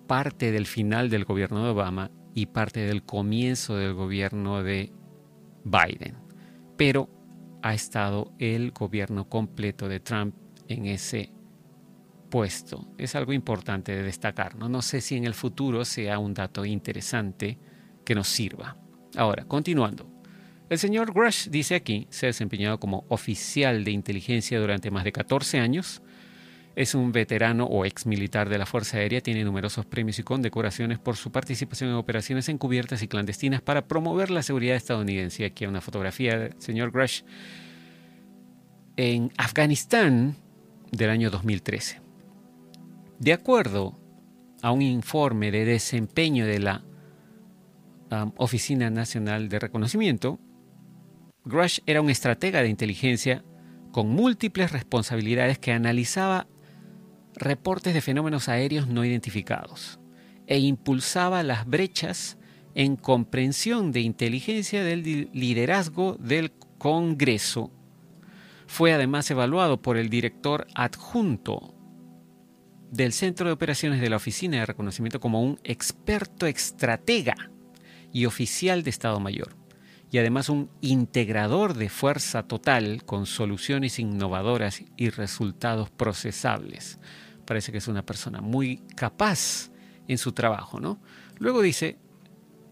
parte 0.08 0.52
del 0.52 0.66
final 0.66 1.10
del 1.10 1.24
gobierno 1.26 1.64
de 1.64 1.70
Obama 1.70 2.12
y 2.36 2.48
parte 2.48 2.82
del 2.82 3.04
comienzo 3.04 3.78
del 3.78 3.94
gobierno 3.94 4.62
de 4.62 4.92
Biden. 5.64 6.18
Pero 6.78 7.10
ha 7.64 7.74
estado 7.74 8.34
el 8.38 8.72
gobierno 8.72 9.28
completo 9.28 9.88
de 9.88 10.02
Trump 10.02 10.36
en 10.68 10.86
ese 10.86 11.32
puesto. 12.30 12.88
Es 12.98 13.16
algo 13.16 13.32
importante 13.32 13.96
de 13.96 14.04
destacar. 14.04 14.56
No, 14.56 14.68
no 14.68 14.82
sé 14.82 15.00
si 15.00 15.16
en 15.16 15.24
el 15.24 15.34
futuro 15.34 15.86
sea 15.86 16.20
un 16.20 16.34
dato 16.34 16.66
interesante 16.66 17.58
que 18.04 18.14
nos 18.14 18.28
sirva. 18.28 18.78
Ahora, 19.16 19.46
continuando. 19.46 20.12
El 20.70 20.78
señor 20.78 21.14
Grush 21.14 21.48
dice 21.50 21.76
aquí, 21.76 22.08
se 22.10 22.26
ha 22.26 22.28
desempeñado 22.28 22.80
como 22.80 23.06
oficial 23.08 23.86
de 23.86 23.92
inteligencia 23.92 24.60
durante 24.60 24.92
más 24.92 25.06
de 25.06 25.14
14 25.14 25.60
años 25.60 26.02
es 26.76 26.94
un 26.94 27.12
veterano 27.12 27.66
o 27.66 27.86
ex 27.86 28.06
militar 28.06 28.50
de 28.50 28.58
la 28.58 28.66
Fuerza 28.66 28.98
Aérea, 28.98 29.22
tiene 29.22 29.44
numerosos 29.44 29.86
premios 29.86 30.20
y 30.20 30.24
condecoraciones 30.24 31.00
por 31.00 31.16
su 31.16 31.32
participación 31.32 31.90
en 31.90 31.96
operaciones 31.96 32.50
encubiertas 32.50 33.02
y 33.02 33.08
clandestinas 33.08 33.62
para 33.62 33.88
promover 33.88 34.30
la 34.30 34.44
seguridad 34.44 34.76
estadounidense. 34.76 35.46
Aquí 35.46 35.64
hay 35.64 35.70
una 35.70 35.82
fotografía 35.82 36.38
del 36.38 36.62
señor 36.62 36.92
Grush 36.92 37.22
en 38.98 39.32
Afganistán 39.38 40.36
del 40.92 41.10
año 41.10 41.30
2013. 41.32 42.02
De 43.20 43.32
acuerdo 43.34 43.98
a 44.62 44.72
un 44.72 44.82
informe 44.82 45.52
de 45.52 45.64
desempeño 45.64 46.46
de 46.46 46.60
la 46.60 46.84
um, 48.12 48.34
Oficina 48.36 48.90
Nacional 48.90 49.48
de 49.48 49.60
Reconocimiento, 49.60 50.40
Grush 51.46 51.80
era 51.86 52.02
un 52.02 52.10
estratega 52.10 52.62
de 52.62 52.70
inteligencia 52.70 53.46
con 53.92 54.10
múltiples 54.10 54.74
responsabilidades 54.74 55.58
que 55.58 55.72
analizaba 55.72 56.48
reportes 57.36 57.94
de 57.94 58.02
fenómenos 58.02 58.50
aéreos 58.50 58.88
no 58.88 59.06
identificados 59.06 60.00
e 60.48 60.60
impulsaba 60.60 61.44
las 61.44 61.66
brechas 61.66 62.38
en 62.76 62.96
comprensión 62.98 63.92
de 63.92 64.02
inteligencia 64.02 64.84
del 64.84 65.30
liderazgo 65.34 66.18
del 66.20 66.52
Congreso. 66.78 67.72
Fue 68.68 68.94
además 68.94 69.30
evaluado 69.32 69.82
por 69.82 69.98
el 69.98 70.10
director 70.10 70.68
adjunto 70.76 71.74
del 72.92 73.14
Centro 73.14 73.48
de 73.48 73.54
Operaciones 73.54 74.02
de 74.02 74.10
la 74.10 74.18
Oficina 74.18 74.58
de 74.58 74.66
Reconocimiento 74.66 75.20
como 75.20 75.42
un 75.42 75.60
experto 75.64 76.46
estratega 76.46 77.36
y 78.12 78.26
oficial 78.26 78.84
de 78.84 78.90
Estado 78.90 79.20
Mayor, 79.20 79.56
y 80.16 80.18
además 80.18 80.48
un 80.48 80.70
integrador 80.80 81.74
de 81.74 81.90
fuerza 81.90 82.44
total 82.44 83.04
con 83.04 83.26
soluciones 83.26 84.00
innovadoras 84.00 84.82
y 84.96 85.10
resultados 85.10 85.90
procesables. 85.90 87.00
Parece 87.46 87.74
que 87.74 87.80
es 87.80 87.90
una 87.90 88.06
persona 88.06 88.40
muy 88.40 88.78
capaz 88.96 89.72
en 90.08 90.18
su 90.18 90.32
trabajo, 90.32 90.80
¿no? 90.80 91.02
Luego 91.38 91.62
dice, 91.62 91.98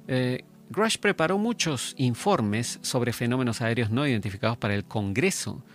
eh, 0.07 0.45
Grush 0.69 0.97
preparó 0.99 1.37
muchos 1.37 1.95
informes 1.97 2.79
sobre 2.81 3.11
fenómenos 3.11 3.61
aéreos 3.61 3.91
no 3.91 4.07
identificados 4.07 4.55
para 4.55 4.73
el 4.73 4.85
Congreso 4.85 5.65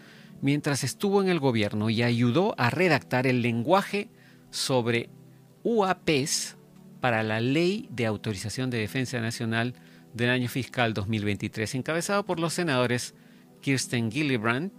mientras 0.41 0.85
estuvo 0.85 1.21
en 1.21 1.29
el 1.29 1.39
gobierno 1.39 1.91
y 1.91 2.03
ayudó 2.03 2.55
a 2.57 2.71
redactar 2.71 3.27
el 3.27 3.43
lenguaje 3.43 4.09
sobre 4.49 5.11
UAPs 5.65 6.57
para 7.03 7.23
la 7.23 7.43
Ley 7.43 7.91
de 7.91 8.07
Autorización 8.07 8.71
de 8.71 8.79
Defensa 8.79 9.21
Nacional 9.21 9.75
del 10.15 10.31
año 10.31 10.49
fiscal 10.49 10.95
2023, 10.95 11.75
encabezado 11.75 12.25
por 12.25 12.41
los 12.41 12.55
senadores 12.55 13.15
Kirsten 13.61 14.11
Gillibrand, 14.11 14.73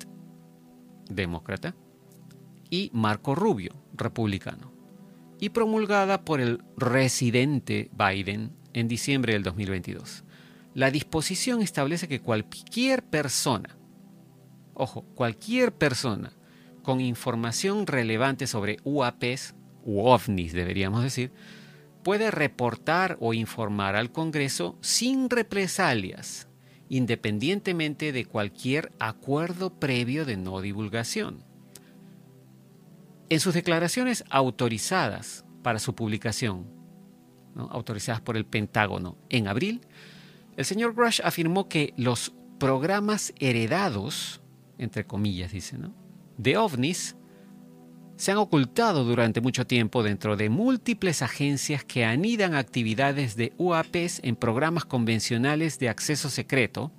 demócrata, 1.10 1.76
y 2.70 2.92
Marco 2.94 3.36
Rubio, 3.36 3.76
republicano, 3.94 4.72
y 5.40 5.50
promulgada 5.50 6.24
por 6.24 6.40
el 6.42 6.64
residente 6.78 7.90
Biden 7.94 8.52
en 8.74 8.88
diciembre 8.88 9.34
del 9.34 9.44
2022. 9.44 10.24
La 10.76 10.92
disposición 10.92 11.62
establece 11.62 12.08
que 12.08 12.22
cualquier 12.22 13.04
persona, 13.04 13.78
ojo, 14.74 15.04
cualquier 15.16 15.74
persona 15.74 16.32
con 16.84 17.02
información 17.02 17.88
relevante 17.88 18.48
sobre 18.48 18.78
UAPs, 18.84 19.56
u 19.84 20.02
ovnis 20.02 20.54
deberíamos 20.54 21.04
decir, 21.04 21.32
puede 22.10 22.32
reportar 22.32 23.18
o 23.20 23.36
informar 23.36 23.96
al 23.96 24.12
Congreso 24.12 24.80
sin 24.82 25.30
represalias, 25.30 26.48
independientemente 26.90 28.12
de 28.12 28.26
cualquier 28.26 28.92
acuerdo 28.98 29.80
previo 29.80 30.26
de 30.26 30.36
no 30.36 30.60
divulgación. 30.60 31.44
En 33.30 33.40
sus 33.40 33.54
declaraciones 33.54 34.24
autorizadas 34.32 35.46
para 35.62 35.78
su 35.78 35.94
publicación, 35.94 36.66
autorizadas 37.56 38.22
por 38.22 38.38
el 38.38 38.46
Pentágono 38.48 39.20
en 39.30 39.48
abril, 39.48 39.82
el 40.58 40.66
señor 40.66 40.96
Grush 40.96 41.22
afirmó 41.24 41.70
que 41.70 41.94
los 41.96 42.34
programas 42.60 43.36
heredados, 43.38 44.42
entre 44.80 45.06
comillas 45.06 45.52
dice, 45.52 45.78
de 46.40 46.58
ovnis, 46.58 47.16
se 48.20 48.34
han 48.34 48.38
ocultado 48.38 49.06
durante 49.06 49.40
mucho 49.40 49.66
tiempo 49.66 50.04
dentro 50.04 50.36
de 50.36 50.50
múltiples 50.50 51.22
agencias 51.22 51.86
que 51.86 52.04
anidan 52.04 52.54
actividades 52.54 53.38
de 53.38 53.54
UAPs 53.58 54.20
en 54.24 54.36
programas 54.36 54.84
convencionales 54.84 55.80
de 55.80 55.88
acceso 55.88 56.30
secreto, 56.30 56.92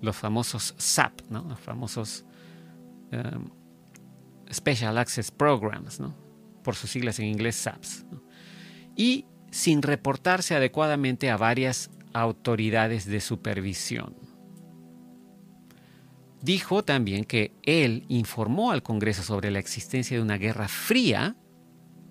los 0.00 0.16
famosos 0.16 0.74
SAP, 0.76 1.20
los 1.30 1.60
famosos 1.60 2.24
um, 3.12 3.48
Special 4.52 4.98
Access 4.98 5.30
Programs, 5.30 6.00
¿no? 6.00 6.16
por 6.64 6.74
sus 6.74 6.90
siglas 6.90 7.20
en 7.20 7.26
inglés 7.26 7.54
SAPS, 7.54 8.04
y 8.96 9.24
sin 9.52 9.82
reportarse 9.82 10.56
adecuadamente 10.56 11.30
a 11.30 11.36
varias 11.36 11.90
autoridades 12.12 13.06
de 13.06 13.20
supervisión. 13.20 14.25
Dijo 16.46 16.84
también 16.84 17.24
que 17.24 17.50
él 17.64 18.04
informó 18.06 18.70
al 18.70 18.84
Congreso 18.84 19.24
sobre 19.24 19.50
la 19.50 19.58
existencia 19.58 20.16
de 20.16 20.22
una 20.22 20.38
guerra 20.38 20.68
fría 20.68 21.34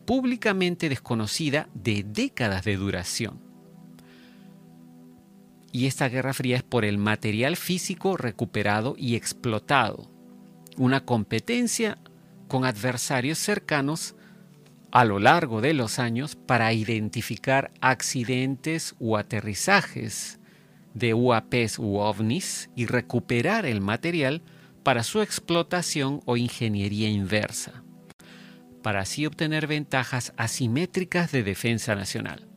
públicamente 0.05 0.89
desconocida 0.89 1.69
de 1.73 2.03
décadas 2.05 2.65
de 2.65 2.75
duración. 2.75 3.39
Y 5.71 5.85
esta 5.85 6.09
guerra 6.09 6.33
fría 6.33 6.57
es 6.57 6.63
por 6.63 6.83
el 6.83 6.97
material 6.97 7.55
físico 7.55 8.17
recuperado 8.17 8.95
y 8.97 9.15
explotado, 9.15 10.11
una 10.75 11.05
competencia 11.05 11.97
con 12.49 12.65
adversarios 12.65 13.37
cercanos 13.37 14.15
a 14.91 15.05
lo 15.05 15.19
largo 15.19 15.61
de 15.61 15.73
los 15.73 15.97
años 15.97 16.35
para 16.35 16.73
identificar 16.73 17.71
accidentes 17.79 18.95
o 18.99 19.15
aterrizajes 19.15 20.39
de 20.95 21.13
UAPs 21.13 21.77
u 21.77 21.97
ovnis 21.97 22.71
y 22.75 22.87
recuperar 22.87 23.67
el 23.67 23.81
material 23.81 24.41
para 24.81 25.03
su 25.03 25.21
explotación 25.21 26.21
o 26.25 26.37
ingeniería 26.37 27.09
inversa, 27.09 27.83
para 28.81 29.01
así 29.01 29.25
obtener 29.25 29.67
ventajas 29.67 30.33
asimétricas 30.37 31.31
de 31.31 31.43
defensa 31.43 31.95
nacional. 31.95 32.47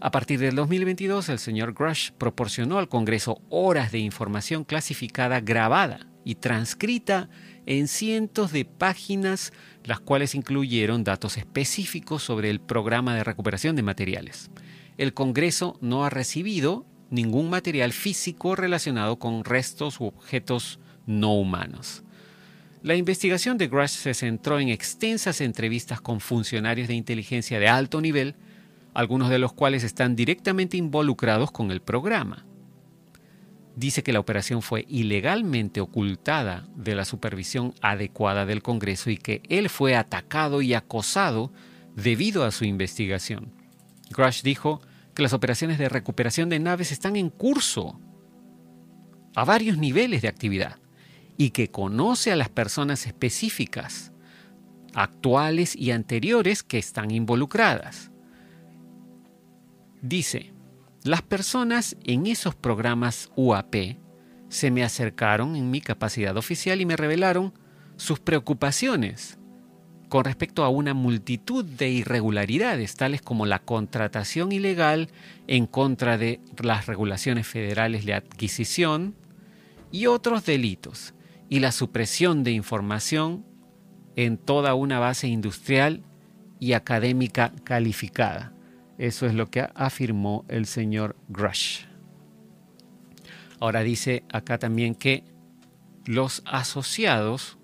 A 0.00 0.10
partir 0.10 0.40
del 0.40 0.54
2022, 0.54 1.28
el 1.28 1.38
señor 1.38 1.74
Grush 1.74 2.10
proporcionó 2.12 2.78
al 2.78 2.88
Congreso 2.88 3.40
horas 3.50 3.92
de 3.92 3.98
información 3.98 4.64
clasificada 4.64 5.40
grabada 5.40 6.08
y 6.24 6.36
transcrita 6.36 7.28
en 7.66 7.88
cientos 7.88 8.52
de 8.52 8.64
páginas, 8.64 9.52
las 9.84 10.00
cuales 10.00 10.34
incluyeron 10.34 11.04
datos 11.04 11.36
específicos 11.36 12.22
sobre 12.22 12.50
el 12.50 12.60
programa 12.60 13.14
de 13.14 13.24
recuperación 13.24 13.76
de 13.76 13.82
materiales. 13.82 14.50
El 14.98 15.14
Congreso 15.14 15.78
no 15.80 16.04
ha 16.04 16.10
recibido 16.10 16.84
ningún 17.12 17.48
material 17.48 17.92
físico 17.92 18.56
relacionado 18.56 19.20
con 19.20 19.44
restos 19.44 20.00
u 20.00 20.06
objetos 20.06 20.80
no 21.06 21.34
humanos. 21.34 22.02
La 22.82 22.96
investigación 22.96 23.58
de 23.58 23.68
Grush 23.68 23.90
se 23.90 24.14
centró 24.14 24.58
en 24.58 24.68
extensas 24.68 25.40
entrevistas 25.40 26.00
con 26.00 26.18
funcionarios 26.18 26.88
de 26.88 26.94
inteligencia 26.94 27.60
de 27.60 27.68
alto 27.68 28.00
nivel, 28.00 28.34
algunos 28.94 29.30
de 29.30 29.38
los 29.38 29.52
cuales 29.52 29.84
están 29.84 30.16
directamente 30.16 30.76
involucrados 30.76 31.52
con 31.52 31.70
el 31.70 31.80
programa 31.80 32.44
dice 33.76 34.02
que 34.02 34.12
la 34.12 34.20
operación 34.20 34.62
fue 34.62 34.84
ilegalmente 34.88 35.80
ocultada 35.80 36.68
de 36.76 36.94
la 36.94 37.04
supervisión 37.04 37.74
adecuada 37.80 38.46
del 38.46 38.62
Congreso 38.62 39.10
y 39.10 39.16
que 39.16 39.42
él 39.48 39.68
fue 39.68 39.96
atacado 39.96 40.62
y 40.62 40.74
acosado 40.74 41.52
debido 41.96 42.44
a 42.44 42.50
su 42.50 42.64
investigación. 42.64 43.52
Grush 44.10 44.42
dijo 44.42 44.80
que 45.14 45.22
las 45.22 45.32
operaciones 45.32 45.78
de 45.78 45.88
recuperación 45.88 46.48
de 46.48 46.58
naves 46.58 46.92
están 46.92 47.16
en 47.16 47.30
curso 47.30 48.00
a 49.34 49.44
varios 49.44 49.78
niveles 49.78 50.22
de 50.22 50.28
actividad 50.28 50.78
y 51.36 51.50
que 51.50 51.70
conoce 51.70 52.32
a 52.32 52.36
las 52.36 52.48
personas 52.48 53.06
específicas, 53.06 54.12
actuales 54.94 55.74
y 55.76 55.90
anteriores 55.90 56.62
que 56.62 56.78
están 56.78 57.10
involucradas. 57.10 58.10
Dice, 60.02 60.52
las 61.04 61.22
personas 61.22 61.96
en 62.04 62.26
esos 62.26 62.54
programas 62.54 63.30
UAP 63.36 63.74
se 64.48 64.70
me 64.70 64.84
acercaron 64.84 65.56
en 65.56 65.70
mi 65.70 65.80
capacidad 65.80 66.36
oficial 66.36 66.80
y 66.80 66.86
me 66.86 66.96
revelaron 66.96 67.54
sus 67.96 68.20
preocupaciones 68.20 69.38
con 70.12 70.26
respecto 70.26 70.62
a 70.62 70.68
una 70.68 70.92
multitud 70.92 71.64
de 71.64 71.88
irregularidades, 71.88 72.96
tales 72.96 73.22
como 73.22 73.46
la 73.46 73.60
contratación 73.60 74.52
ilegal 74.52 75.08
en 75.46 75.66
contra 75.66 76.18
de 76.18 76.38
las 76.62 76.84
regulaciones 76.84 77.46
federales 77.46 78.04
de 78.04 78.12
adquisición 78.12 79.14
y 79.90 80.08
otros 80.08 80.44
delitos, 80.44 81.14
y 81.48 81.60
la 81.60 81.72
supresión 81.72 82.44
de 82.44 82.50
información 82.50 83.46
en 84.14 84.36
toda 84.36 84.74
una 84.74 84.98
base 84.98 85.28
industrial 85.28 86.02
y 86.60 86.74
académica 86.74 87.54
calificada. 87.64 88.52
Eso 88.98 89.24
es 89.24 89.32
lo 89.32 89.50
que 89.50 89.66
afirmó 89.74 90.44
el 90.48 90.66
señor 90.66 91.16
Grush. 91.28 91.86
Ahora 93.60 93.82
dice 93.82 94.24
acá 94.30 94.58
también 94.58 94.94
que 94.94 95.24
los 96.04 96.42
asociados, 96.44 97.56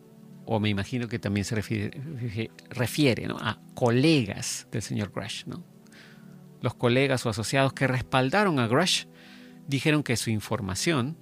o 0.50 0.58
me 0.60 0.70
imagino 0.70 1.08
que 1.08 1.18
también 1.18 1.44
se 1.44 1.54
refiere, 1.54 3.28
a 3.38 3.58
colegas 3.74 4.66
del 4.72 4.80
señor 4.80 5.12
Grush, 5.14 5.44
los 6.62 6.74
colegas 6.74 7.26
o 7.26 7.28
asociados 7.28 7.74
que 7.74 7.86
respaldaron 7.86 8.58
a 8.58 8.66
Grush 8.66 9.04
dijeron 9.66 10.02
que 10.02 10.16
su 10.16 10.30
información 10.30 11.18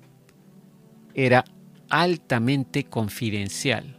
era 1.12 1.44
altamente 1.90 2.84
confidencial, 2.84 3.98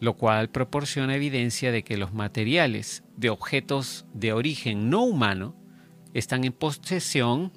lo 0.00 0.16
cual 0.16 0.50
proporciona 0.50 1.14
evidencia 1.14 1.70
de 1.70 1.84
que 1.84 1.96
los 1.96 2.12
materiales 2.12 3.04
de 3.16 3.30
objetos 3.30 4.04
de 4.14 4.32
origen 4.32 4.90
no 4.90 5.04
humano 5.04 5.54
están 6.12 6.42
en 6.42 6.52
posesión 6.52 7.52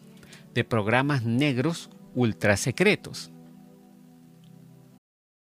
de 0.53 0.63
programas 0.63 1.23
negros 1.23 1.89
ultra 2.13 2.55
secretos. 2.55 3.31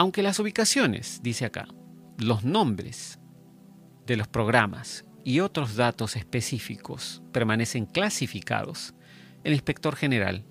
Aunque 0.00 0.22
las 0.22 0.38
ubicaciones, 0.38 1.22
dice 1.24 1.44
acá, 1.44 1.66
los 2.18 2.44
nombres 2.44 3.18
de 4.06 4.16
los 4.16 4.28
programas 4.28 5.04
y 5.24 5.40
otros 5.40 5.74
datos 5.74 6.14
específicos 6.14 7.20
permanecen 7.32 7.84
clasificados, 7.84 8.94
el 9.42 9.54
inspector 9.54 9.96
general 9.96 10.44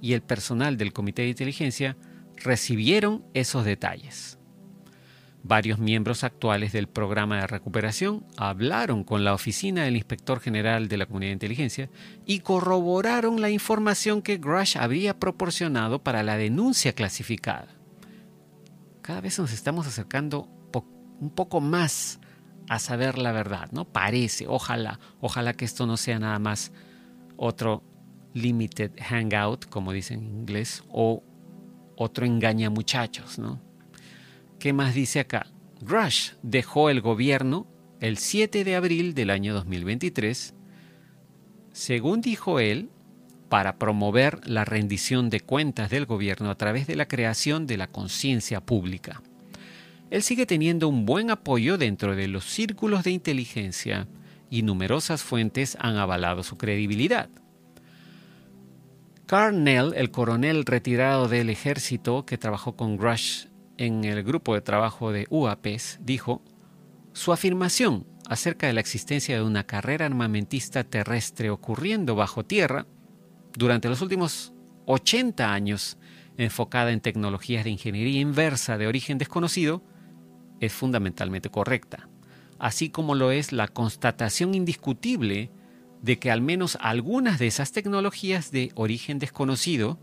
y 0.00 0.14
el 0.14 0.22
personal 0.22 0.76
del 0.76 0.92
Comité 0.92 1.22
de 1.22 1.28
Inteligencia 1.28 1.96
recibieron 2.34 3.24
esos 3.32 3.64
detalles. 3.64 4.40
Varios 5.44 5.78
miembros 5.78 6.24
actuales 6.24 6.72
del 6.72 6.88
programa 6.88 7.36
de 7.36 7.46
recuperación 7.46 8.26
hablaron 8.36 9.04
con 9.04 9.22
la 9.22 9.34
oficina 9.34 9.84
del 9.84 9.94
inspector 9.94 10.40
general 10.40 10.88
de 10.88 10.96
la 10.96 11.06
Comunidad 11.06 11.30
de 11.30 11.34
Inteligencia 11.34 11.90
y 12.26 12.40
corroboraron 12.40 13.40
la 13.40 13.50
información 13.50 14.20
que 14.20 14.38
Grush 14.38 14.76
habría 14.76 15.20
proporcionado 15.20 16.02
para 16.02 16.24
la 16.24 16.36
denuncia 16.36 16.92
clasificada. 16.92 17.79
Cada 19.10 19.22
vez 19.22 19.40
nos 19.40 19.52
estamos 19.52 19.88
acercando 19.88 20.48
un 21.18 21.30
poco 21.30 21.60
más 21.60 22.20
a 22.68 22.78
saber 22.78 23.18
la 23.18 23.32
verdad, 23.32 23.68
¿no? 23.72 23.84
Parece, 23.84 24.46
ojalá, 24.46 25.00
ojalá 25.20 25.52
que 25.52 25.64
esto 25.64 25.84
no 25.84 25.96
sea 25.96 26.20
nada 26.20 26.38
más 26.38 26.70
otro 27.36 27.82
limited 28.34 28.92
hangout, 29.02 29.68
como 29.68 29.90
dicen 29.90 30.20
en 30.20 30.38
inglés, 30.42 30.84
o 30.90 31.24
otro 31.96 32.24
engaña 32.24 32.70
muchachos, 32.70 33.40
¿no? 33.40 33.60
¿Qué 34.60 34.72
más 34.72 34.94
dice 34.94 35.18
acá? 35.18 35.48
Rush 35.80 36.34
dejó 36.44 36.88
el 36.88 37.00
gobierno 37.00 37.66
el 37.98 38.16
7 38.16 38.62
de 38.62 38.76
abril 38.76 39.14
del 39.14 39.30
año 39.30 39.54
2023, 39.54 40.54
según 41.72 42.20
dijo 42.20 42.60
él, 42.60 42.90
para 43.50 43.76
promover 43.76 44.48
la 44.48 44.64
rendición 44.64 45.28
de 45.28 45.40
cuentas 45.40 45.90
del 45.90 46.06
gobierno 46.06 46.50
a 46.50 46.54
través 46.54 46.86
de 46.86 46.94
la 46.94 47.08
creación 47.08 47.66
de 47.66 47.76
la 47.76 47.88
conciencia 47.88 48.60
pública. 48.60 49.22
Él 50.08 50.22
sigue 50.22 50.46
teniendo 50.46 50.88
un 50.88 51.04
buen 51.04 51.30
apoyo 51.30 51.76
dentro 51.76 52.14
de 52.14 52.28
los 52.28 52.44
círculos 52.44 53.02
de 53.02 53.10
inteligencia 53.10 54.06
y 54.50 54.62
numerosas 54.62 55.24
fuentes 55.24 55.76
han 55.80 55.96
avalado 55.96 56.44
su 56.44 56.56
credibilidad. 56.56 57.28
Carnell, 59.26 59.94
el 59.96 60.12
coronel 60.12 60.64
retirado 60.64 61.26
del 61.26 61.50
ejército 61.50 62.24
que 62.24 62.38
trabajó 62.38 62.76
con 62.76 62.96
Grush 62.96 63.46
en 63.78 64.04
el 64.04 64.22
grupo 64.22 64.54
de 64.54 64.60
trabajo 64.60 65.10
de 65.10 65.26
UAPES, 65.28 65.98
dijo, 66.02 66.40
su 67.12 67.32
afirmación 67.32 68.06
acerca 68.28 68.68
de 68.68 68.74
la 68.74 68.80
existencia 68.80 69.34
de 69.34 69.42
una 69.42 69.64
carrera 69.64 70.06
armamentista 70.06 70.84
terrestre 70.84 71.50
ocurriendo 71.50 72.14
bajo 72.14 72.44
tierra 72.44 72.86
durante 73.60 73.90
los 73.90 74.00
últimos 74.00 74.54
80 74.86 75.52
años 75.52 75.98
enfocada 76.38 76.92
en 76.92 77.02
tecnologías 77.02 77.62
de 77.62 77.70
ingeniería 77.70 78.18
inversa 78.18 78.78
de 78.78 78.86
origen 78.86 79.18
desconocido 79.18 79.82
es 80.60 80.72
fundamentalmente 80.72 81.50
correcta, 81.50 82.08
así 82.58 82.88
como 82.88 83.14
lo 83.14 83.30
es 83.32 83.52
la 83.52 83.68
constatación 83.68 84.54
indiscutible 84.54 85.50
de 86.00 86.18
que 86.18 86.30
al 86.30 86.40
menos 86.40 86.78
algunas 86.80 87.38
de 87.38 87.48
esas 87.48 87.70
tecnologías 87.70 88.50
de 88.50 88.72
origen 88.76 89.18
desconocido 89.18 90.00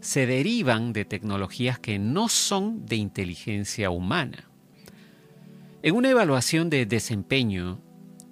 se 0.00 0.26
derivan 0.26 0.94
de 0.94 1.04
tecnologías 1.04 1.78
que 1.78 1.98
no 1.98 2.30
son 2.30 2.86
de 2.86 2.96
inteligencia 2.96 3.90
humana. 3.90 4.48
En 5.82 5.94
una 5.94 6.08
evaluación 6.08 6.70
de 6.70 6.86
desempeño 6.86 7.78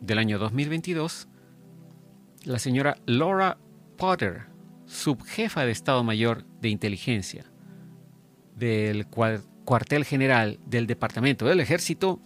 del 0.00 0.16
año 0.16 0.38
2022, 0.38 1.28
la 2.44 2.58
señora 2.58 2.96
Laura 3.04 3.58
Potter, 3.98 4.51
subjefa 4.92 5.64
de 5.64 5.72
Estado 5.72 6.04
Mayor 6.04 6.44
de 6.60 6.68
Inteligencia 6.68 7.46
del 8.56 9.06
cuartel 9.06 10.04
general 10.04 10.60
del 10.66 10.86
Departamento 10.86 11.46
del 11.46 11.60
Ejército, 11.60 12.20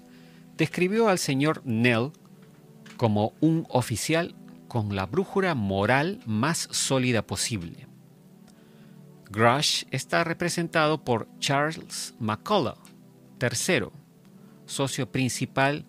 describió 0.57 1.09
al 1.09 1.19
señor 1.19 1.63
Nell 1.65 2.11
como 2.97 3.35
un 3.41 3.67
oficial 3.71 4.35
con 4.69 4.97
la 4.97 5.07
brújula 5.07 5.55
moral 5.55 6.21
más 6.27 6.69
sólida 6.73 7.23
posible. 7.23 7.87
Grush 9.31 9.85
está 9.91 10.25
representado 10.25 11.05
por 11.05 11.29
Charles 11.39 12.15
McCullough, 12.19 12.79
tercero, 13.39 13.93
socio 14.67 15.11
principal 15.11 15.87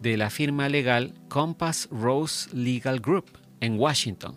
de 0.00 0.16
la 0.16 0.30
firma 0.30 0.68
legal 0.68 1.14
Compass 1.28 1.88
Rose 1.90 2.54
Legal 2.54 3.00
Group 3.00 3.38
en 3.60 3.78
Washington, 3.78 4.36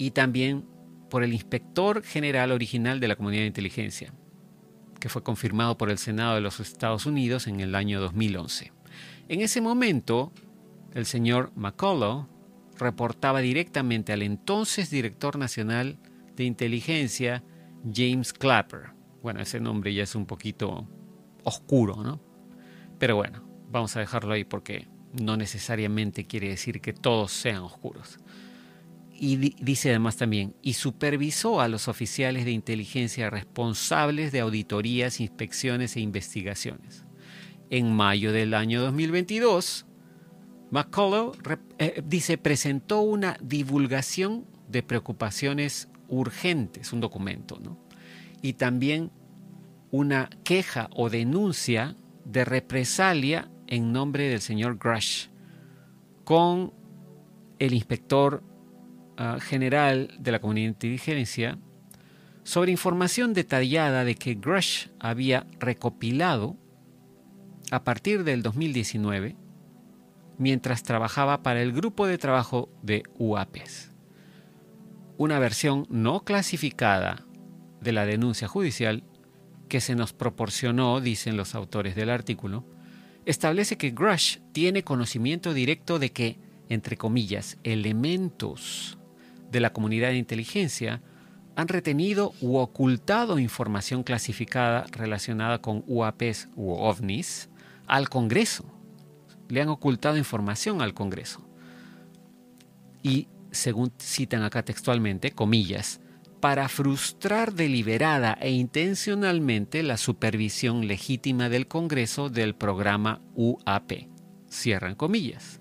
y 0.00 0.12
también 0.12 0.64
por 1.10 1.22
el 1.22 1.34
inspector 1.34 2.02
general 2.02 2.52
original 2.52 3.00
de 3.00 3.08
la 3.08 3.16
Comunidad 3.16 3.42
de 3.42 3.48
Inteligencia, 3.48 4.14
que 4.98 5.10
fue 5.10 5.22
confirmado 5.22 5.76
por 5.76 5.90
el 5.90 5.98
Senado 5.98 6.36
de 6.36 6.40
los 6.40 6.58
Estados 6.58 7.04
Unidos 7.04 7.46
en 7.46 7.60
el 7.60 7.74
año 7.74 8.00
2011. 8.00 8.72
En 9.28 9.42
ese 9.42 9.60
momento, 9.60 10.32
el 10.94 11.04
señor 11.04 11.52
McCullough 11.54 12.28
reportaba 12.78 13.40
directamente 13.42 14.14
al 14.14 14.22
entonces 14.22 14.88
director 14.88 15.36
nacional 15.36 15.98
de 16.34 16.44
inteligencia, 16.44 17.44
James 17.84 18.32
Clapper. 18.32 18.94
Bueno, 19.22 19.42
ese 19.42 19.60
nombre 19.60 19.92
ya 19.92 20.04
es 20.04 20.14
un 20.14 20.24
poquito 20.24 20.88
oscuro, 21.44 22.02
¿no? 22.02 22.22
Pero 22.98 23.16
bueno, 23.16 23.46
vamos 23.70 23.94
a 23.96 24.00
dejarlo 24.00 24.32
ahí 24.32 24.44
porque 24.44 24.88
no 25.12 25.36
necesariamente 25.36 26.26
quiere 26.26 26.48
decir 26.48 26.80
que 26.80 26.94
todos 26.94 27.32
sean 27.32 27.58
oscuros. 27.58 28.18
Y 29.22 29.36
dice 29.36 29.90
además 29.90 30.16
también, 30.16 30.56
y 30.62 30.72
supervisó 30.72 31.60
a 31.60 31.68
los 31.68 31.88
oficiales 31.88 32.46
de 32.46 32.52
inteligencia 32.52 33.28
responsables 33.28 34.32
de 34.32 34.40
auditorías, 34.40 35.20
inspecciones 35.20 35.94
e 35.94 36.00
investigaciones. 36.00 37.04
En 37.68 37.92
mayo 37.94 38.32
del 38.32 38.54
año 38.54 38.80
2022, 38.80 39.84
McCullough 40.70 41.36
eh, 41.78 42.02
dice, 42.02 42.38
presentó 42.38 43.02
una 43.02 43.36
divulgación 43.42 44.46
de 44.68 44.82
preocupaciones 44.82 45.90
urgentes, 46.08 46.90
un 46.94 47.00
documento, 47.00 47.60
¿no? 47.62 47.78
Y 48.40 48.54
también 48.54 49.10
una 49.90 50.30
queja 50.44 50.88
o 50.96 51.10
denuncia 51.10 51.94
de 52.24 52.46
represalia 52.46 53.50
en 53.66 53.92
nombre 53.92 54.30
del 54.30 54.40
señor 54.40 54.78
Grush 54.78 55.26
con 56.24 56.72
el 57.58 57.74
inspector 57.74 58.42
ah, 59.20 59.38
general 59.40 60.16
de 60.18 60.32
la 60.32 60.40
comunidad 60.40 60.64
de 60.64 60.72
inteligencia 60.72 61.58
sobre 62.42 62.72
información 62.72 63.34
detallada 63.34 64.04
de 64.04 64.14
que 64.14 64.34
Grush 64.34 64.88
había 64.98 65.46
recopilado 65.58 66.56
a 67.70 67.84
partir 67.84 68.24
del 68.24 68.42
2019 68.42 69.36
mientras 70.38 70.82
trabajaba 70.82 71.42
para 71.42 71.62
el 71.62 71.72
grupo 71.72 72.06
de 72.06 72.18
trabajo 72.18 72.70
de 72.82 73.02
UAPES. 73.18 73.92
Una 75.18 75.38
versión 75.38 75.86
no 75.90 76.24
clasificada 76.24 77.26
de 77.80 77.92
la 77.92 78.06
denuncia 78.06 78.48
judicial 78.48 79.04
que 79.68 79.80
se 79.80 79.94
nos 79.94 80.12
proporcionó, 80.12 81.00
dicen 81.00 81.36
los 81.36 81.54
autores 81.54 81.94
del 81.94 82.10
artículo, 82.10 82.64
establece 83.26 83.76
que 83.76 83.90
Grush 83.90 84.38
tiene 84.52 84.82
conocimiento 84.82 85.52
directo 85.52 85.98
de 85.98 86.10
que, 86.10 86.38
entre 86.68 86.96
comillas, 86.96 87.58
elementos 87.62 88.98
de 89.50 89.60
la 89.60 89.72
comunidad 89.72 90.08
de 90.08 90.16
inteligencia 90.16 91.02
han 91.56 91.68
retenido 91.68 92.32
u 92.40 92.56
ocultado 92.56 93.38
información 93.38 94.02
clasificada 94.02 94.86
relacionada 94.92 95.60
con 95.60 95.84
UAPs 95.86 96.48
u 96.56 96.72
OVNIs 96.72 97.48
al 97.86 98.08
Congreso 98.08 98.80
le 99.50 99.60
han 99.60 99.68
ocultado 99.68 100.16
información 100.16 100.80
al 100.80 100.94
Congreso. 100.94 101.46
Y 103.02 103.28
según 103.50 103.92
citan 103.98 104.42
acá 104.42 104.64
textualmente, 104.64 105.32
comillas, 105.32 106.00
para 106.40 106.68
frustrar 106.68 107.52
deliberada 107.52 108.38
e 108.40 108.50
intencionalmente 108.50 109.82
la 109.82 109.96
supervisión 109.96 110.86
legítima 110.86 111.48
del 111.48 111.66
Congreso 111.66 112.30
del 112.30 112.54
programa 112.54 113.20
UAP. 113.34 114.08
Cierran 114.48 114.94
comillas. 114.94 115.59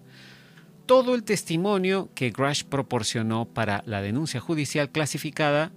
Todo 0.89 1.13
el 1.13 1.23
testimonio 1.23 2.09
que 2.15 2.31
Grush 2.31 2.63
proporcionó 2.63 3.45
para 3.45 3.83
la 3.85 4.01
denuncia 4.01 4.39
judicial 4.39 4.89
clasificada 4.89 5.71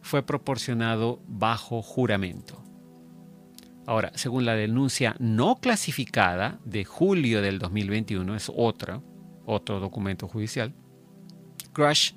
fue 0.00 0.22
proporcionado 0.22 1.20
bajo 1.26 1.82
juramento. 1.82 2.64
Ahora, 3.84 4.10
según 4.14 4.46
la 4.46 4.54
denuncia 4.54 5.16
no 5.18 5.56
clasificada 5.56 6.60
de 6.64 6.86
julio 6.86 7.42
del 7.42 7.58
2021, 7.58 8.34
es 8.34 8.50
otro 8.50 9.02
documento 9.44 10.26
judicial, 10.28 10.72
Grush 11.74 12.12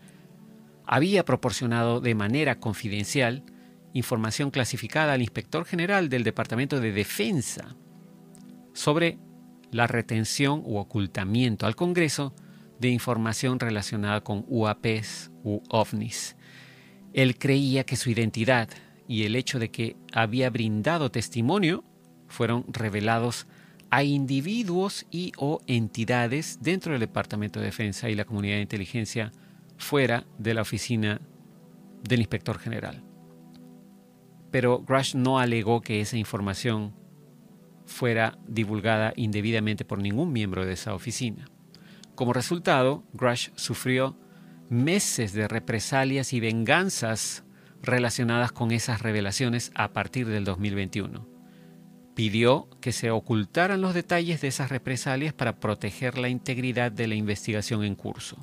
había 0.85 1.25
proporcionado 1.25 1.99
de 1.99 2.15
manera 2.15 2.61
confidencial 2.61 3.43
información 3.91 4.51
clasificada 4.51 5.11
al 5.11 5.21
inspector 5.21 5.65
general 5.65 6.07
del 6.07 6.23
Departamento 6.23 6.79
de 6.79 6.93
Defensa 6.93 7.75
sobre 8.71 9.19
la 9.75 9.87
retención 9.87 10.61
u 10.63 10.77
ocultamiento 10.77 11.65
al 11.65 11.75
Congreso 11.75 12.33
de 12.79 12.87
información 12.89 13.59
relacionada 13.59 14.21
con 14.21 14.45
UAPs 14.47 15.31
u 15.43 15.61
OVNIs. 15.69 16.37
Él 17.13 17.37
creía 17.37 17.83
que 17.83 17.97
su 17.97 18.09
identidad 18.09 18.69
y 19.05 19.23
el 19.23 19.35
hecho 19.35 19.59
de 19.59 19.71
que 19.71 19.97
había 20.13 20.49
brindado 20.49 21.11
testimonio 21.11 21.83
fueron 22.29 22.63
revelados 22.69 23.47
a 23.89 24.03
individuos 24.03 25.05
y 25.11 25.33
o 25.37 25.59
entidades 25.67 26.59
dentro 26.61 26.93
del 26.93 27.01
Departamento 27.01 27.59
de 27.59 27.65
Defensa 27.65 28.09
y 28.09 28.15
la 28.15 28.23
comunidad 28.23 28.55
de 28.55 28.61
inteligencia 28.61 29.33
fuera 29.77 30.25
de 30.37 30.53
la 30.53 30.61
oficina 30.61 31.19
del 32.01 32.21
inspector 32.21 32.59
general. 32.59 33.03
Pero 34.51 34.79
Grush 34.79 35.15
no 35.15 35.37
alegó 35.37 35.81
que 35.81 35.99
esa 35.99 36.15
información 36.15 36.93
fuera 37.85 38.37
divulgada 38.47 39.13
indebidamente 39.15 39.85
por 39.85 39.99
ningún 39.99 40.33
miembro 40.33 40.65
de 40.65 40.73
esa 40.73 40.93
oficina. 40.93 41.45
Como 42.15 42.33
resultado, 42.33 43.03
Grush 43.13 43.49
sufrió 43.55 44.17
meses 44.69 45.33
de 45.33 45.47
represalias 45.47 46.33
y 46.33 46.39
venganzas 46.39 47.43
relacionadas 47.81 48.51
con 48.51 48.71
esas 48.71 49.01
revelaciones 49.01 49.71
a 49.75 49.93
partir 49.93 50.27
del 50.27 50.43
2021. 50.43 51.27
Pidió 52.15 52.69
que 52.79 52.91
se 52.91 53.11
ocultaran 53.11 53.81
los 53.81 53.93
detalles 53.93 54.41
de 54.41 54.47
esas 54.47 54.69
represalias 54.69 55.33
para 55.33 55.59
proteger 55.59 56.17
la 56.17 56.29
integridad 56.29 56.91
de 56.91 57.07
la 57.07 57.15
investigación 57.15 57.83
en 57.83 57.95
curso. 57.95 58.37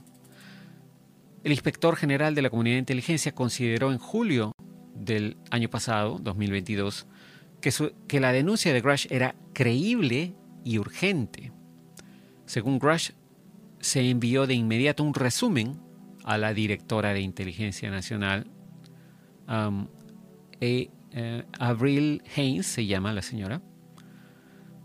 El 1.43 1.53
inspector 1.53 1.97
general 1.97 2.35
de 2.35 2.43
la 2.43 2.51
Comunidad 2.51 2.77
de 2.77 2.81
Inteligencia 2.81 3.35
consideró 3.35 3.91
en 3.91 3.99
julio 3.99 4.53
del 4.95 5.39
año 5.51 5.69
pasado, 5.69 6.19
2022, 6.21 7.07
que, 7.63 8.21
la 8.21 8.33
denuncia 8.33 8.73
de 8.73 8.81
Grush 8.81 9.07
era 9.11 9.35
creíble 9.55 10.35
y 10.65 10.79
urgente. 10.79 11.53
Según 12.45 12.79
Grush, 12.79 13.13
se 13.81 14.11
envió 14.11 14.47
de 14.47 14.55
inmediato 14.55 15.03
un 15.03 15.15
resumen 15.15 15.81
a 16.25 16.37
la 16.39 16.53
directora 16.53 17.15
de 17.15 17.21
Inteligencia 17.21 17.91
Nacional, 17.91 18.47
um, 19.49 19.87
e, 20.61 20.91
eh, 21.13 21.45
Avril 21.59 22.23
Haines 22.37 22.67
se 22.67 22.87
llama 22.87 23.13
la 23.13 23.23
señora, 23.23 23.63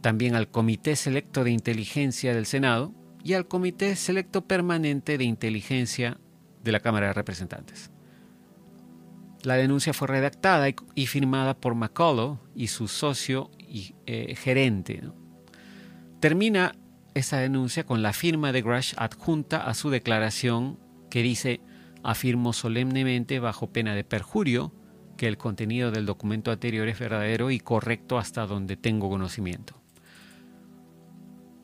también 0.01 0.35
al 0.35 0.49
Comité 0.49 0.95
Selecto 0.95 1.43
de 1.43 1.51
Inteligencia 1.51 2.33
del 2.33 2.45
Senado 2.45 2.93
y 3.23 3.33
al 3.33 3.47
Comité 3.47 3.95
Selecto 3.95 4.47
Permanente 4.47 5.17
de 5.17 5.25
Inteligencia 5.25 6.19
de 6.63 6.71
la 6.71 6.79
Cámara 6.79 7.07
de 7.07 7.13
Representantes. 7.13 7.91
La 9.43 9.56
denuncia 9.56 9.93
fue 9.93 10.08
redactada 10.08 10.67
y, 10.95 11.06
firmada 11.06 11.56
por 11.56 11.76
McCullough 11.76 12.39
y 12.56 12.67
su 12.67 12.88
socio 12.88 13.52
y 13.60 13.95
eh, 14.06 14.36
gerente. 14.36 15.02
Termina 16.19 16.76
esa 17.13 17.38
denuncia 17.38 17.86
con 17.86 18.02
la 18.02 18.13
firma 18.13 18.52
de 18.52 18.62
Grush 18.62 18.93
adjunta 18.97 19.67
a 19.67 19.73
su 19.73 19.89
declaración 19.89 20.80
que 21.10 21.21
dice 21.23 21.62
afirmo 22.04 22.54
solemnemente 22.54 23.39
bajo 23.39 23.71
pena 23.71 23.95
de 23.95 24.04
perjurio 24.04 24.73
que 25.17 25.28
el 25.28 25.38
contenido 25.38 25.91
del 25.91 26.06
documento 26.06 26.52
anterior 26.52 26.88
es 26.88 27.00
verdadero 27.00 27.52
y 27.52 27.60
correcto 27.60 28.17
hasta 28.17 28.45
donde 28.45 28.78
tengo 28.78 29.10
conocimiento. 29.10 29.82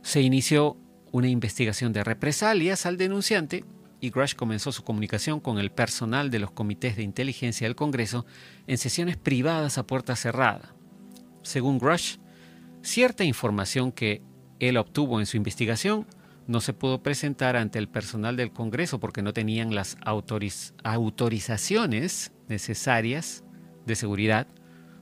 Se 0.02 0.22
inició 0.22 0.78
una 1.12 1.30
investigación 1.30 1.94
de 1.94 2.04
represalias 2.04 2.86
al 2.86 2.98
denunciante 2.98 3.64
y 4.04 4.10
Grush 4.10 4.36
comenzó 4.36 4.74
su 4.74 4.84
comunicación 4.84 5.40
con 5.40 5.60
el 5.60 5.72
personal 5.72 6.30
de 6.30 6.40
los 6.40 6.52
comités 6.52 6.98
de 6.98 7.04
inteligencia 7.04 7.66
del 7.66 7.78
Congreso 7.78 8.26
en 8.68 8.78
sesiones 8.78 9.16
privadas 9.16 9.78
a 9.78 9.88
puerta 9.88 10.18
cerrada. 10.18 10.76
Según 11.42 11.80
Grush, 11.80 12.18
cierta 12.82 13.24
información 13.24 13.94
que 13.94 14.22
él 14.60 14.76
obtuvo 14.76 15.22
en 15.22 15.26
su 15.26 15.38
investigación 15.38 16.06
no 16.48 16.60
se 16.60 16.74
pudo 16.74 17.02
presentar 17.02 17.56
ante 17.56 17.80
el 17.80 17.88
personal 17.88 18.36
del 18.36 18.52
Congreso 18.52 19.00
porque 19.00 19.22
no 19.22 19.32
tenían 19.32 19.74
las 19.74 19.96
autorizaciones 20.84 22.34
necesarias 22.50 23.46
de 23.86 23.96
seguridad 23.96 24.48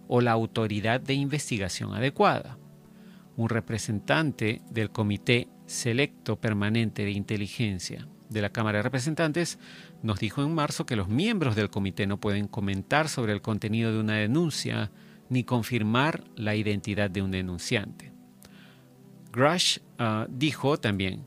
o 0.10 0.22
la 0.22 0.34
autoridad 0.34 1.02
de 1.02 1.16
investigación 1.16 1.96
adecuada. 1.96 2.60
Un 3.36 3.50
representante 3.50 4.62
del 4.70 4.92
Comité 4.92 5.48
Selecto 5.66 6.40
Permanente 6.40 7.04
de 7.04 7.10
Inteligencia 7.10 8.08
de 8.32 8.41
la 8.41 8.50
Cámara 8.50 8.80
de 8.80 8.84
Representantes 8.84 9.60
nos 10.02 10.20
dijo 10.20 10.41
en 10.41 10.56
marzo 10.56 10.86
que 10.86 10.96
los 10.96 11.08
miembros 11.08 11.56
del 11.56 11.70
comité 11.70 12.08
no 12.08 12.20
pueden 12.20 12.48
comentar 12.48 13.10
sobre 13.10 13.34
el 13.34 13.41
contenido 13.41 13.91
de 13.91 14.00
una 14.00 14.15
denuncia 14.15 14.91
ni 15.30 15.44
confirmar 15.44 16.24
la 16.36 16.56
identidad 16.56 17.10
de 17.10 17.22
un 17.22 17.32
denunciante. 17.32 18.12
Grush 19.32 19.80
ah, 20.00 20.28
dijo 20.30 20.78
también, 20.78 21.26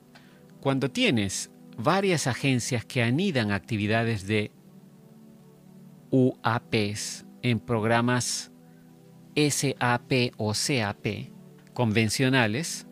cuando 0.60 0.90
tienes 0.90 1.50
varias 1.76 2.26
agencias 2.26 2.84
que 2.84 3.02
anidan 3.02 3.50
actividades 3.50 4.26
de 4.26 4.50
UAPs 6.10 7.26
en 7.42 7.60
programas 7.60 8.50
SAP 9.36 10.32
o 10.36 10.52
CAP 10.52 11.06
convencionales, 11.72 12.83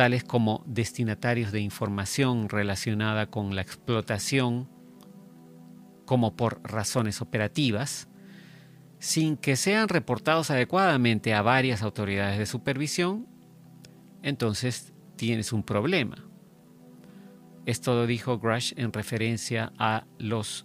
tales 0.00 0.24
como 0.24 0.64
destinatarios 0.64 1.52
de 1.52 1.60
información 1.60 2.48
relacionada 2.48 3.26
con 3.26 3.54
la 3.54 3.60
explotación 3.60 4.66
como 6.06 6.36
por 6.36 6.62
razones 6.64 7.20
operativas, 7.20 8.08
sin 8.98 9.36
que 9.36 9.56
sean 9.56 9.90
reportados 9.90 10.50
adecuadamente 10.50 11.34
a 11.34 11.42
varias 11.42 11.82
autoridades 11.82 12.38
de 12.38 12.46
supervisión, 12.46 13.26
entonces 14.22 14.94
tienes 15.16 15.52
un 15.52 15.64
problema. 15.64 16.26
Esto 17.66 17.94
lo 17.94 18.06
dijo 18.06 18.38
Grush 18.38 18.72
en 18.78 18.94
referencia 18.94 19.70
a 19.76 20.06
los 20.18 20.64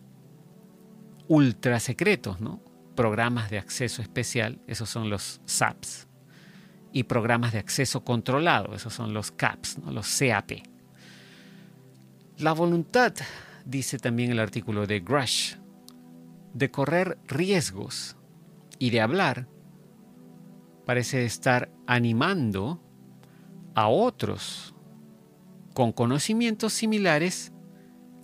ultra 1.27 1.81
secretos, 1.81 2.39
¿no? 2.39 2.63
Programas 2.95 3.49
de 3.49 3.57
acceso 3.57 4.01
especial, 4.01 4.61
esos 4.65 4.89
son 4.89 5.09
los 5.09 5.41
SAPs 5.43 6.04
y 6.95 7.03
programas 7.03 7.51
de 7.51 7.59
acceso 7.59 8.05
controlado, 8.05 8.73
esos 8.73 8.93
son 8.93 9.13
los 9.13 9.29
CAPs, 9.29 9.79
los 9.85 10.07
CAP. 10.17 10.63
La 12.37 12.53
voluntad, 12.53 13.13
dice 13.65 13.99
también 13.99 14.31
el 14.31 14.39
artículo 14.39 14.87
de 14.87 15.01
Grush, 15.01 15.55
de 16.53 16.71
correr 16.71 17.17
riesgos 17.27 18.15
y 18.79 18.91
de 18.91 19.01
hablar, 19.01 19.45
parece 20.85 21.25
estar 21.25 21.69
animando 21.85 22.81
a 23.73 23.89
otros 23.89 24.73
con 25.73 25.91
conocimientos 25.91 26.71
similares 26.71 27.51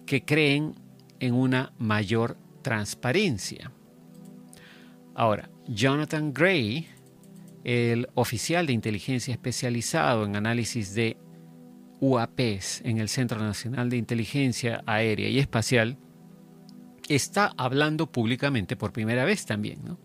que 0.06 0.24
creen 0.24 0.76
en 1.20 1.34
una 1.34 1.74
mayor 1.78 2.38
transparencia. 2.62 3.74
Ahora, 5.14 5.50
Jonathan 5.68 6.34
Gray, 6.34 6.88
el 7.63 8.08
oficial 8.15 8.65
de 8.65 8.74
inteligencia 8.74 9.32
especializado 9.32 10.26
en 10.26 10.36
análisis 10.36 10.93
de 10.93 11.17
UAPs 12.00 12.82
en 12.84 12.97
el 12.97 13.10
Centro 13.10 13.39
Nacional 13.39 13.89
de 13.89 13.97
Inteligencia 13.97 14.84
Aérea 14.88 15.30
y 15.30 15.39
Espacial, 15.39 15.97
está 17.08 17.52
hablando 17.58 18.12
públicamente 18.12 18.76
por 18.76 18.91
primera 18.91 19.26
vez 19.26 19.45
también, 19.45 19.97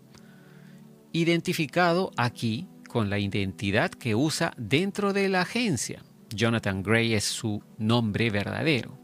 identificado 1.11 2.11
aquí 2.17 2.67
con 2.87 3.09
la 3.09 3.17
identidad 3.17 3.89
que 3.91 4.15
usa 4.15 4.53
dentro 4.57 5.13
de 5.13 5.29
la 5.29 5.41
agencia. 5.41 6.03
Jonathan 6.29 6.83
Gray 6.83 7.13
es 7.13 7.23
su 7.23 7.63
nombre 7.77 8.29
verdadero. 8.29 8.97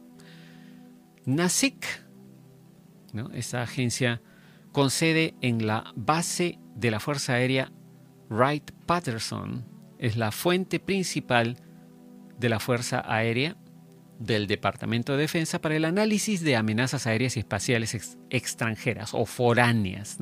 NASIC, 1.25 1.85
¿no? 3.13 3.31
esta 3.31 3.61
agencia, 3.61 4.21
con 4.71 4.89
sede 4.89 5.35
en 5.41 5.65
la 5.65 5.93
base 5.95 6.59
de 6.75 6.91
la 6.91 6.99
Fuerza 6.99 7.33
Aérea 7.33 7.71
Wright 8.33 8.71
Patterson 8.87 9.63
es 9.99 10.17
la 10.17 10.31
fuente 10.31 10.79
principal 10.79 11.55
de 12.39 12.49
la 12.49 12.59
Fuerza 12.59 13.03
Aérea 13.05 13.55
del 14.17 14.47
Departamento 14.47 15.13
de 15.13 15.19
Defensa 15.19 15.61
para 15.61 15.75
el 15.75 15.85
análisis 15.85 16.41
de 16.41 16.55
amenazas 16.55 17.05
aéreas 17.05 17.37
y 17.37 17.41
espaciales 17.41 18.17
extranjeras 18.31 19.13
o 19.13 19.27
foráneas. 19.27 20.17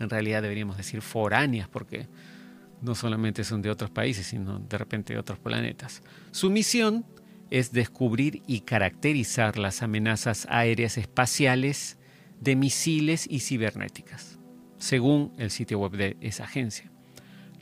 En 0.00 0.10
realidad 0.10 0.42
deberíamos 0.42 0.76
decir 0.76 1.00
foráneas 1.00 1.68
porque 1.68 2.08
no 2.82 2.96
solamente 2.96 3.44
son 3.44 3.62
de 3.62 3.70
otros 3.70 3.90
países, 3.90 4.26
sino 4.26 4.58
de 4.58 4.76
repente 4.76 5.12
de 5.12 5.20
otros 5.20 5.38
planetas. 5.38 6.02
Su 6.32 6.50
misión 6.50 7.06
es 7.50 7.70
descubrir 7.70 8.42
y 8.48 8.62
caracterizar 8.62 9.58
las 9.58 9.80
amenazas 9.82 10.48
aéreas 10.50 10.98
espaciales 10.98 11.98
de 12.40 12.56
misiles 12.56 13.28
y 13.30 13.38
cibernéticas, 13.38 14.40
según 14.78 15.32
el 15.38 15.52
sitio 15.52 15.78
web 15.78 15.92
de 15.92 16.16
esa 16.20 16.44
agencia. 16.44 16.93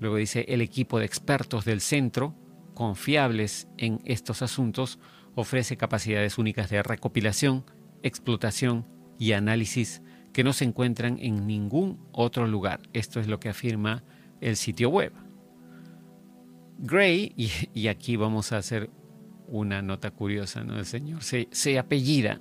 Luego 0.02 0.16
dice, 0.16 0.44
el 0.48 0.62
equipo 0.62 0.98
de 0.98 1.04
expertos 1.04 1.64
del 1.64 1.80
centro, 1.80 2.34
confiables 2.74 3.68
en 3.78 4.00
estos 4.04 4.42
asuntos, 4.42 4.98
ofrece 5.36 5.76
capacidades 5.76 6.38
únicas 6.38 6.70
de 6.70 6.82
recopilación, 6.82 7.64
explotación 8.02 8.84
y 9.16 9.30
análisis 9.30 10.02
que 10.32 10.42
no 10.42 10.54
se 10.54 10.64
encuentran 10.64 11.18
en 11.20 11.46
ningún 11.46 12.04
otro 12.10 12.48
lugar. 12.48 12.80
Esto 12.92 13.20
es 13.20 13.28
lo 13.28 13.38
que 13.38 13.48
afirma 13.48 14.02
el 14.40 14.56
sitio 14.56 14.90
web. 14.90 15.12
Gray, 16.78 17.32
y, 17.72 17.86
aquí 17.86 18.16
vamos 18.16 18.50
a 18.50 18.56
hacer 18.58 18.90
una 19.46 19.82
nota 19.82 20.10
curiosa, 20.10 20.64
¿no? 20.64 20.80
El 20.80 20.86
señor 20.86 21.22
se, 21.22 21.46
se 21.52 21.78
apellida, 21.78 22.40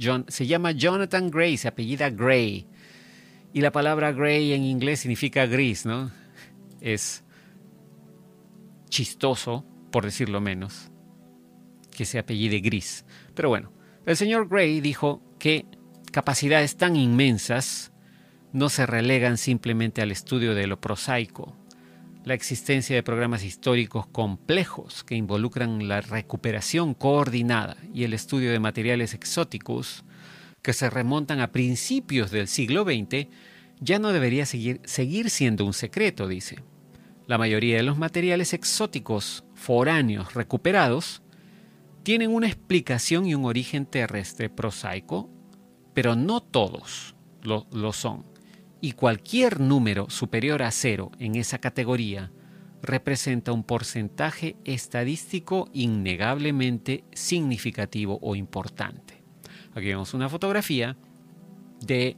John, 0.00 0.24
se 0.28 0.46
llama 0.46 0.72
Jonathan 0.72 1.30
Gray, 1.30 1.58
se 1.58 1.68
apellida 1.68 2.08
Gray. 2.08 2.66
Y 3.52 3.60
la 3.60 3.72
palabra 3.72 4.12
gray 4.12 4.52
en 4.52 4.62
inglés 4.62 5.00
significa 5.00 5.46
gris, 5.46 5.86
¿no? 5.86 6.10
Es 6.80 7.24
chistoso, 8.88 9.64
por 9.90 10.04
decirlo 10.04 10.40
menos, 10.40 10.90
que 11.90 12.04
se 12.04 12.18
apellide 12.18 12.60
gris. 12.60 13.04
Pero 13.34 13.48
bueno, 13.48 13.72
el 14.06 14.16
señor 14.16 14.48
Gray 14.48 14.80
dijo 14.80 15.22
que 15.38 15.66
capacidades 16.12 16.76
tan 16.76 16.96
inmensas 16.96 17.92
no 18.52 18.68
se 18.68 18.86
relegan 18.86 19.36
simplemente 19.36 20.02
al 20.02 20.10
estudio 20.10 20.54
de 20.54 20.66
lo 20.66 20.80
prosaico. 20.80 21.56
La 22.24 22.34
existencia 22.34 22.96
de 22.96 23.02
programas 23.02 23.44
históricos 23.44 24.06
complejos 24.06 25.04
que 25.04 25.14
involucran 25.14 25.88
la 25.88 26.00
recuperación 26.00 26.94
coordinada 26.94 27.76
y 27.94 28.04
el 28.04 28.14
estudio 28.14 28.50
de 28.50 28.58
materiales 28.58 29.14
exóticos 29.14 30.04
que 30.62 30.72
se 30.72 30.90
remontan 30.90 31.40
a 31.40 31.52
principios 31.52 32.30
del 32.30 32.48
siglo 32.48 32.84
XX 32.84 33.28
ya 33.80 33.98
no 33.98 34.12
debería 34.12 34.46
seguir, 34.46 34.80
seguir 34.84 35.30
siendo 35.30 35.64
un 35.64 35.72
secreto, 35.72 36.28
dice. 36.28 36.62
La 37.26 37.38
mayoría 37.38 37.76
de 37.76 37.82
los 37.82 37.98
materiales 37.98 38.54
exóticos 38.54 39.44
foráneos 39.54 40.34
recuperados 40.34 41.22
tienen 42.02 42.30
una 42.30 42.46
explicación 42.46 43.26
y 43.26 43.34
un 43.34 43.44
origen 43.44 43.84
terrestre 43.84 44.48
prosaico, 44.48 45.30
pero 45.92 46.16
no 46.16 46.40
todos 46.40 47.14
lo, 47.42 47.66
lo 47.70 47.92
son 47.92 48.24
y 48.80 48.92
cualquier 48.92 49.60
número 49.60 50.08
superior 50.10 50.62
a 50.62 50.70
cero 50.70 51.10
en 51.18 51.34
esa 51.34 51.58
categoría 51.58 52.30
representa 52.82 53.52
un 53.52 53.64
porcentaje 53.64 54.56
estadístico 54.64 55.68
innegablemente 55.72 57.04
significativo 57.12 58.18
o 58.22 58.36
importante. 58.36 59.22
Aquí 59.72 59.86
vemos 59.86 60.14
una 60.14 60.28
fotografía 60.28 60.96
de 61.80 62.16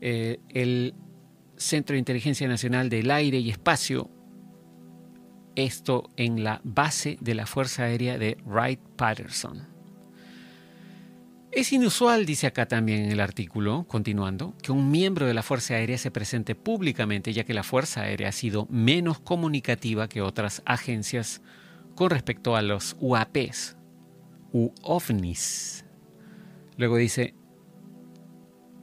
eh, 0.00 0.38
el 0.50 0.94
Centro 1.56 1.94
de 1.94 1.98
Inteligencia 1.98 2.46
Nacional 2.48 2.88
del 2.88 3.10
Aire 3.10 3.38
y 3.38 3.50
Espacio, 3.50 4.10
esto 5.56 6.10
en 6.16 6.44
la 6.44 6.60
base 6.62 7.18
de 7.20 7.34
la 7.34 7.46
Fuerza 7.46 7.84
Aérea 7.84 8.16
de 8.18 8.36
Wright-Patterson. 8.44 9.66
Es 11.50 11.72
inusual, 11.72 12.26
dice 12.26 12.46
acá 12.46 12.66
también 12.66 13.04
en 13.04 13.10
el 13.10 13.20
artículo, 13.20 13.84
continuando, 13.88 14.54
que 14.62 14.70
un 14.70 14.90
miembro 14.90 15.26
de 15.26 15.34
la 15.34 15.42
Fuerza 15.42 15.74
Aérea 15.74 15.98
se 15.98 16.10
presente 16.10 16.54
públicamente, 16.54 17.32
ya 17.32 17.44
que 17.44 17.54
la 17.54 17.62
Fuerza 17.64 18.02
Aérea 18.02 18.28
ha 18.28 18.32
sido 18.32 18.66
menos 18.70 19.18
comunicativa 19.18 20.08
que 20.08 20.22
otras 20.22 20.62
agencias 20.66 21.40
con 21.94 22.10
respecto 22.10 22.54
a 22.54 22.62
los 22.62 22.96
UAPs, 23.00 23.76
u 24.52 24.70
OVNIs. 24.82 25.84
Luego 26.76 26.96
dice, 26.96 27.34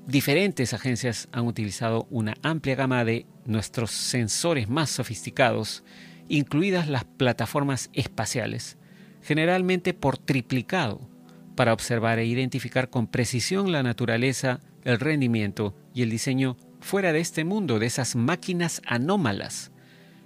diferentes 0.08 0.74
agencias 0.74 1.28
han 1.32 1.48
utilizado 1.48 2.08
una 2.10 2.36
amplia 2.44 2.76
gama 2.76 3.04
de 3.04 3.26
nuestros 3.46 3.91
sensores 3.91 4.70
más 4.70 4.89
sofisticados, 4.89 5.84
incluidas 6.28 6.88
las 6.88 7.06
plataformas 7.06 7.89
espaciales, 7.94 8.78
generalmente 9.22 9.94
por 9.94 10.18
triplicado 10.18 11.10
para 11.56 11.74
observar 11.74 12.20
e 12.20 12.26
identificar 12.26 12.89
con 12.89 13.08
precisión 13.08 13.72
la 13.72 13.82
naturaleza, 13.82 14.60
el 14.84 15.00
rendimiento 15.00 15.76
y 15.94 16.02
el 16.02 16.10
diseño 16.10 16.58
fuera 16.80 17.13
de 17.13 17.20
este 17.20 17.44
mundo 17.44 17.80
de 17.80 17.88
esas 17.88 18.15
máquinas 18.15 18.82
anómalas, 18.86 19.72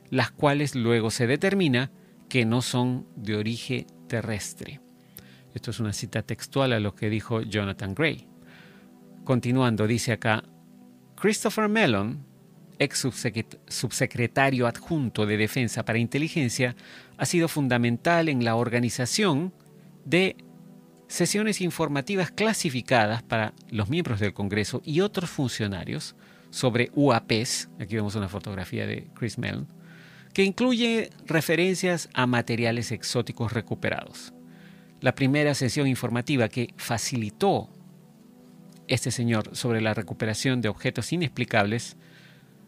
las 0.10 0.32
cuales 0.32 0.76
luego 0.76 1.12
se 1.12 1.28
determina 1.28 1.92
que 2.28 2.46
no 2.46 2.62
son 2.62 3.08
de 3.16 3.36
origen 3.36 3.88
terrestre. 4.08 4.82
Esto 5.54 5.72
es 5.72 5.80
una 5.80 5.94
cita 5.94 6.22
textual 6.22 6.74
a 6.74 6.80
lo 6.80 6.96
que 6.96 7.10
dijo 7.10 7.42
Jonathan 7.42 7.96
Gray. 7.96 8.28
Continuando, 9.30 9.86
dice 9.86 10.12
acá, 10.12 10.44
Christopher 11.16 11.70
Mellon, 11.70 12.26
ex 12.80 13.06
subsecretario 13.68 14.66
adjunto 14.66 15.28
de 15.28 15.38
Defensa 15.38 15.86
para 15.86 16.00
Inteligencia, 16.00 16.76
ha 17.16 17.28
sido 17.28 17.48
fundamental 17.48 18.28
en 18.28 18.44
la 18.44 18.56
organización 18.56 19.54
de 20.04 20.36
sesiones 21.08 21.62
informativas 21.62 22.32
clasificadas 22.32 23.22
para 23.22 23.54
los 23.70 23.88
miembros 23.88 24.20
del 24.20 24.34
Congreso 24.34 24.82
y 24.84 25.02
otros 25.02 25.30
funcionarios 25.30 26.16
sobre 26.50 26.90
UAPs, 26.96 27.70
aquí 27.80 27.98
vemos 27.98 28.16
una 28.16 28.30
fotografía 28.30 28.88
de 28.88 29.12
Chris 29.14 29.38
Mellon, 29.38 29.68
que 30.34 30.44
incluye 30.44 31.12
referencias 31.28 32.10
a 32.16 32.26
materiales 32.26 32.92
exóticos 32.92 33.54
recuperados. 33.54 34.34
La 35.02 35.14
primera 35.14 35.54
sesión 35.54 35.86
informativa 35.86 36.50
que 36.50 36.74
facilitó 36.78 37.70
este 38.90 39.12
señor 39.12 39.56
sobre 39.56 39.82
la 39.82 39.94
recuperación 39.94 40.62
de 40.62 40.70
objetos 40.70 41.14
inexplicables 41.14 41.96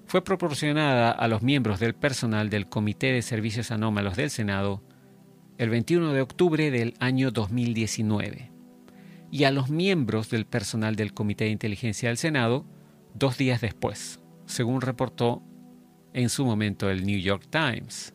fue 0.05 0.23
proporcionada 0.23 1.11
a 1.11 1.27
los 1.27 1.41
miembros 1.41 1.79
del 1.79 1.95
personal 1.95 2.49
del 2.49 2.67
Comité 2.67 3.11
de 3.11 3.21
Servicios 3.21 3.71
Anómalos 3.71 4.15
del 4.15 4.29
Senado 4.29 4.83
el 5.57 5.69
21 5.69 6.13
de 6.13 6.21
octubre 6.21 6.71
del 6.71 6.95
año 6.99 7.31
2019, 7.31 8.51
y 9.31 9.43
a 9.43 9.51
los 9.51 9.69
miembros 9.69 10.29
del 10.29 10.45
personal 10.45 10.95
del 10.95 11.13
Comité 11.13 11.45
de 11.45 11.51
Inteligencia 11.51 12.09
del 12.09 12.17
Senado 12.17 12.65
dos 13.13 13.37
días 13.37 13.61
después, 13.61 14.19
según 14.45 14.81
reportó 14.81 15.43
en 16.13 16.29
su 16.29 16.45
momento 16.45 16.89
el 16.89 17.05
New 17.05 17.19
York 17.19 17.47
Times. 17.49 18.13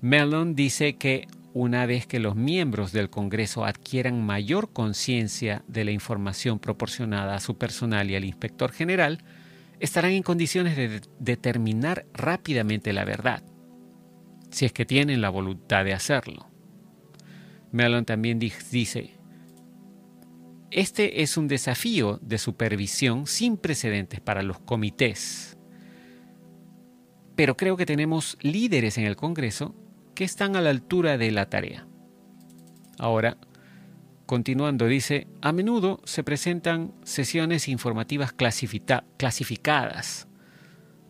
Mellon 0.00 0.54
dice 0.54 0.96
que 0.96 1.28
una 1.52 1.86
vez 1.86 2.06
que 2.06 2.20
los 2.20 2.36
miembros 2.36 2.92
del 2.92 3.10
Congreso 3.10 3.64
adquieran 3.64 4.24
mayor 4.24 4.72
conciencia 4.72 5.64
de 5.66 5.84
la 5.84 5.90
información 5.90 6.58
proporcionada 6.58 7.34
a 7.34 7.40
su 7.40 7.58
personal 7.58 8.10
y 8.10 8.16
al 8.16 8.24
inspector 8.24 8.72
general, 8.72 9.22
estarán 9.80 10.12
en 10.12 10.22
condiciones 10.22 10.76
de 10.76 11.00
determinar 11.18 12.06
rápidamente 12.12 12.92
la 12.92 13.04
verdad 13.04 13.42
si 14.50 14.66
es 14.66 14.72
que 14.72 14.84
tienen 14.84 15.20
la 15.20 15.30
voluntad 15.30 15.84
de 15.84 15.94
hacerlo. 15.94 16.48
Mellon 17.72 18.04
también 18.04 18.38
dice, 18.38 19.14
este 20.70 21.22
es 21.22 21.36
un 21.36 21.48
desafío 21.48 22.18
de 22.22 22.38
supervisión 22.38 23.26
sin 23.26 23.56
precedentes 23.56 24.20
para 24.20 24.42
los 24.42 24.58
comités, 24.58 25.56
pero 27.36 27.56
creo 27.56 27.76
que 27.76 27.86
tenemos 27.86 28.36
líderes 28.40 28.98
en 28.98 29.04
el 29.04 29.16
Congreso 29.16 29.74
que 30.20 30.24
están 30.24 30.54
a 30.54 30.60
la 30.60 30.68
altura 30.68 31.16
de 31.16 31.30
la 31.30 31.48
tarea. 31.48 31.86
Ahora, 32.98 33.38
continuando, 34.26 34.86
dice, 34.86 35.26
a 35.40 35.50
menudo 35.50 36.02
se 36.04 36.22
presentan 36.22 36.92
sesiones 37.04 37.68
informativas 37.68 38.34
clasificadas 38.34 40.28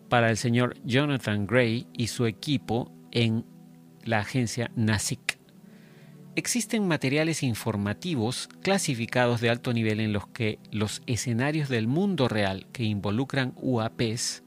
para 0.09 0.31
el 0.31 0.37
señor 0.37 0.77
Jonathan 0.85 1.49
Gray 1.49 1.89
y 1.93 2.07
su 2.07 2.27
equipo 2.27 2.93
en 3.11 3.45
la 4.05 4.21
agencia 4.21 4.71
NASIC. 4.77 5.41
Existen 6.37 6.87
materiales 6.87 7.43
informativos 7.43 8.49
clasificados 8.63 9.41
de 9.41 9.51
alto 9.51 9.73
nivel 9.73 9.99
en 9.99 10.13
los 10.13 10.29
que 10.29 10.61
los 10.71 11.03
escenarios 11.07 11.69
del 11.69 11.89
mundo 11.89 12.29
real 12.29 12.69
que 12.73 12.85
involucran 12.85 13.55
UAPs, 13.57 14.45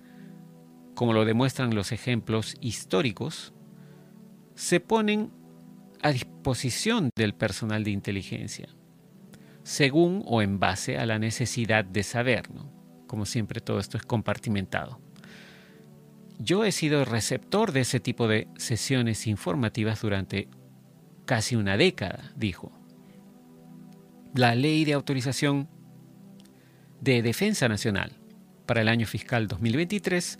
como 0.96 1.12
lo 1.12 1.26
demuestran 1.26 1.76
los 1.76 1.92
ejemplos 1.92 2.56
históricos, 2.62 3.54
se 4.56 4.80
ponen 4.80 5.32
a 6.02 6.12
disposición 6.12 7.10
del 7.16 7.34
personal 7.34 7.84
de 7.84 7.92
inteligencia, 7.92 8.68
según 9.64 10.24
o 10.26 10.42
en 10.42 10.60
base 10.60 10.98
a 10.98 11.06
la 11.06 11.20
necesidad 11.20 11.86
de 11.86 12.04
saber. 12.04 12.50
Como 13.08 13.26
siempre, 13.26 13.62
todo 13.62 13.80
esto 13.80 13.98
es 13.98 14.04
compartimentado. 14.04 15.00
Yo 16.40 16.66
he 16.66 16.72
sido 16.72 17.06
receptor 17.06 17.72
de 17.72 17.82
ese 17.82 18.00
tipo 18.00 18.28
de 18.28 18.48
sesiones 18.58 19.28
informativas 19.28 20.02
durante 20.02 20.50
casi 21.26 21.56
una 21.56 21.78
década, 21.78 22.32
dijo. 22.36 22.72
La 24.34 24.56
ley 24.56 24.84
de 24.84 24.94
autorización 24.94 25.70
de 27.00 27.22
Defensa 27.22 27.70
Nacional 27.70 28.14
para 28.66 28.82
el 28.82 28.88
año 28.88 29.06
fiscal 29.06 29.48
2023 29.48 30.40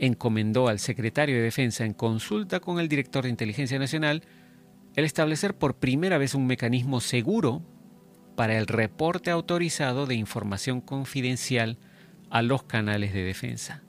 encomendó 0.00 0.68
al 0.68 0.78
secretario 0.78 1.36
de 1.36 1.42
Defensa 1.42 1.84
en 1.84 1.92
consulta 1.92 2.58
con 2.58 2.80
el 2.80 2.88
director 2.88 3.24
de 3.24 3.30
Inteligencia 3.30 3.78
Nacional 3.78 4.22
el 4.96 5.04
establecer 5.04 5.54
por 5.54 5.76
primera 5.76 6.18
vez 6.18 6.34
un 6.34 6.46
mecanismo 6.46 7.00
seguro 7.00 7.62
para 8.34 8.58
el 8.58 8.66
reporte 8.66 9.30
autorizado 9.30 10.06
de 10.06 10.14
información 10.14 10.80
confidencial 10.80 11.78
a 12.30 12.42
los 12.42 12.62
canales 12.62 13.12
de 13.12 13.22
defensa. 13.22 13.82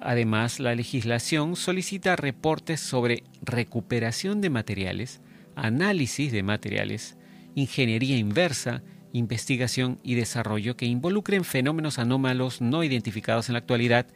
Además, 0.00 0.58
la 0.58 0.74
legislación 0.74 1.54
solicita 1.54 2.16
reportes 2.16 2.80
sobre 2.80 3.22
recuperación 3.42 4.40
de 4.40 4.50
materiales, 4.50 5.20
análisis 5.54 6.32
de 6.32 6.42
materiales, 6.42 7.16
ingeniería 7.54 8.16
inversa, 8.16 8.82
investigación 9.12 10.00
y 10.02 10.14
desarrollo 10.14 10.76
que 10.76 10.86
involucren 10.86 11.44
fenómenos 11.44 11.98
anómalos 11.98 12.62
no 12.62 12.82
identificados 12.82 13.48
en 13.48 13.52
la 13.52 13.58
actualidad 13.58 14.06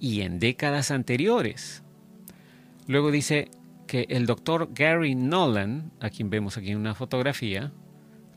y 0.00 0.22
en 0.22 0.38
décadas 0.38 0.90
anteriores. 0.90 1.82
Luego 2.86 3.10
dice 3.10 3.50
que 3.86 4.06
el 4.08 4.26
doctor 4.26 4.70
Gary 4.74 5.14
Nolan, 5.14 5.92
a 6.00 6.10
quien 6.10 6.30
vemos 6.30 6.56
aquí 6.56 6.70
en 6.70 6.78
una 6.78 6.94
fotografía, 6.94 7.72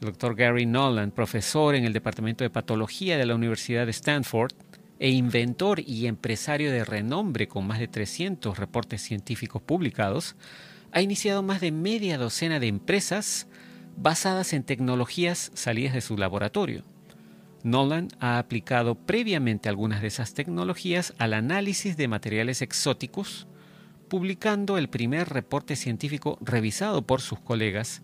el 0.01 0.05
doctor 0.07 0.35
Gary 0.35 0.65
Nolan, 0.65 1.11
profesor 1.11 1.75
en 1.75 1.85
el 1.85 1.93
Departamento 1.93 2.43
de 2.43 2.49
Patología 2.49 3.17
de 3.17 3.25
la 3.25 3.35
Universidad 3.35 3.85
de 3.85 3.91
Stanford, 3.91 4.53
e 4.99 5.09
inventor 5.09 5.79
y 5.79 6.07
empresario 6.07 6.71
de 6.71 6.83
renombre 6.83 7.47
con 7.47 7.65
más 7.65 7.79
de 7.79 7.87
300 7.87 8.57
reportes 8.57 9.01
científicos 9.01 9.61
publicados, 9.61 10.35
ha 10.91 11.01
iniciado 11.01 11.41
más 11.41 11.61
de 11.61 11.71
media 11.71 12.17
docena 12.17 12.59
de 12.59 12.67
empresas 12.67 13.47
basadas 13.95 14.53
en 14.53 14.63
tecnologías 14.63 15.51
salidas 15.53 15.93
de 15.93 16.01
su 16.01 16.17
laboratorio. 16.17 16.83
Nolan 17.63 18.07
ha 18.19 18.39
aplicado 18.39 18.95
previamente 18.95 19.69
algunas 19.69 20.01
de 20.01 20.07
esas 20.07 20.33
tecnologías 20.33 21.13
al 21.17 21.33
análisis 21.33 21.97
de 21.97 22.07
materiales 22.07 22.61
exóticos, 22.61 23.47
publicando 24.07 24.77
el 24.77 24.89
primer 24.89 25.29
reporte 25.29 25.75
científico 25.75 26.37
revisado 26.41 27.05
por 27.05 27.21
sus 27.21 27.39
colegas 27.39 28.01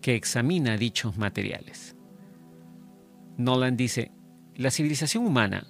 que 0.00 0.14
examina 0.14 0.76
dichos 0.76 1.16
materiales. 1.16 1.96
Nolan 3.36 3.76
dice, 3.76 4.12
la 4.54 4.70
civilización 4.70 5.26
humana 5.26 5.66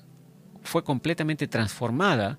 fue 0.62 0.84
completamente 0.84 1.46
transformada 1.46 2.38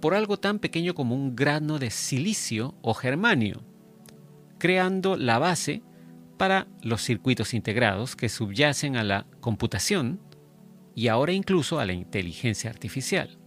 por 0.00 0.14
algo 0.14 0.38
tan 0.38 0.58
pequeño 0.58 0.94
como 0.94 1.14
un 1.14 1.34
grano 1.34 1.78
de 1.78 1.90
silicio 1.90 2.74
o 2.82 2.94
germanio, 2.94 3.62
creando 4.58 5.16
la 5.16 5.38
base 5.38 5.82
para 6.36 6.66
los 6.82 7.02
circuitos 7.02 7.54
integrados 7.54 8.16
que 8.16 8.28
subyacen 8.28 8.96
a 8.96 9.04
la 9.04 9.26
computación 9.40 10.20
y 10.94 11.08
ahora 11.08 11.32
incluso 11.32 11.78
a 11.78 11.86
la 11.86 11.92
inteligencia 11.92 12.70
artificial. 12.70 13.38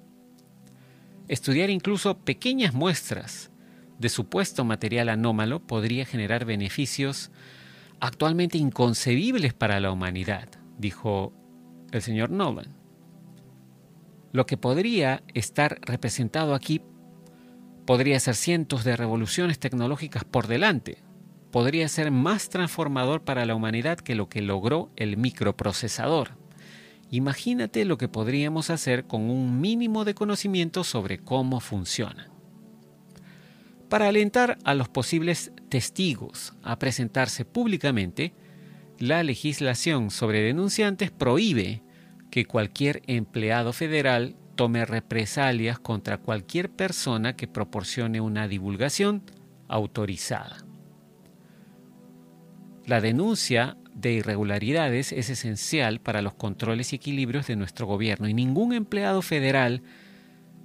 Estudiar 1.28 1.70
incluso 1.70 2.20
pequeñas 2.20 2.74
muestras 2.74 3.52
de 4.00 4.10
supuesto 4.10 4.64
material 4.64 5.10
anómalo 5.10 5.60
podría 5.60 6.06
generar 6.06 6.46
beneficios 6.46 7.32
actualmente 8.00 8.58
inconcebibles 8.58 9.54
para 9.54 9.80
la 9.80 9.92
humanidad, 9.92 10.50
dijo 10.78 11.34
el 11.92 12.02
señor 12.02 12.30
Nolan. 12.30 12.76
Lo 14.32 14.46
que 14.46 14.58
podría 14.58 15.24
estar 15.34 15.80
representado 15.82 16.54
aquí 16.54 16.82
podría 17.86 18.20
ser 18.20 18.36
cientos 18.36 18.84
de 18.84 18.96
revoluciones 18.96 19.60
tecnológicas 19.60 20.24
por 20.26 20.48
delante. 20.48 21.02
Podría 21.52 21.88
ser 21.88 22.12
más 22.12 22.50
transformador 22.50 23.24
para 23.24 23.46
la 23.46 23.56
humanidad 23.56 23.98
que 23.98 24.16
lo 24.16 24.28
que 24.28 24.42
logró 24.42 24.92
el 24.98 25.18
microprocesador. 25.18 26.32
Imagínate 27.10 27.86
lo 27.86 27.98
que 27.98 28.10
podríamos 28.10 28.70
hacer 28.70 29.06
con 29.06 29.30
un 29.30 29.62
mínimo 29.62 30.04
de 30.04 30.14
conocimiento 30.14 30.84
sobre 30.84 31.20
cómo 31.20 31.60
funciona. 31.60 32.30
Para 33.90 34.10
alentar 34.10 34.58
a 34.66 34.74
los 34.74 34.90
posibles 34.90 35.52
testigos 35.70 36.54
a 36.64 36.78
presentarse 36.78 37.46
públicamente, 37.46 38.34
la 39.00 39.24
legislación 39.24 40.12
sobre 40.12 40.42
denunciantes 40.42 41.12
prohíbe 41.12 41.84
que 42.30 42.46
cualquier 42.46 43.02
empleado 43.08 43.72
federal 43.72 44.36
tome 44.56 44.86
represalias 44.86 45.80
contra 45.80 46.18
cualquier 46.18 46.70
persona 46.70 47.38
que 47.38 47.48
proporcione 47.48 48.20
una 48.20 48.48
divulgación 48.50 49.24
autorizada. 49.70 50.66
La 52.86 53.00
denuncia 53.00 53.78
de 53.98 54.14
irregularidades 54.14 55.12
es 55.12 55.30
esencial 55.32 56.00
para 56.00 56.22
los 56.22 56.36
controles 56.36 56.94
y 56.94 56.98
equilibrios 56.98 57.48
de 57.48 57.56
nuestro 57.56 57.88
gobierno 57.88 58.30
y 58.30 58.34
ningún 58.34 58.74
empleado 58.74 59.24
federal 59.24 59.82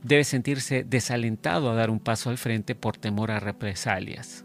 debe 0.03 0.25
sentirse 0.25 0.85
desalentado 0.85 1.71
a 1.71 1.75
dar 1.75 1.91
un 1.91 1.99
paso 1.99 2.29
al 2.29 2.37
frente 2.37 2.75
por 2.75 2.99
temor 2.99 3.31
a 3.31 3.41
represalias. 3.41 4.45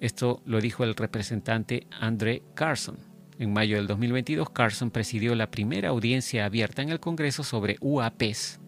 Esto 0.00 0.40
lo 0.46 0.62
dijo 0.62 0.82
el 0.82 0.94
representante 0.94 1.86
Andre 2.00 2.42
Carson. 2.54 2.96
En 3.38 3.52
mayo 3.52 3.76
del 3.76 3.86
2022, 3.86 4.48
Carson 4.48 4.90
presidió 4.90 5.34
la 5.34 5.50
primera 5.50 5.90
audiencia 5.90 6.46
abierta 6.46 6.80
en 6.80 6.88
el 6.88 7.00
Congreso 7.00 7.44
sobre 7.44 7.76
UAPs 7.80 8.60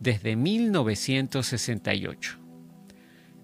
desde 0.00 0.34
1968. 0.34 2.38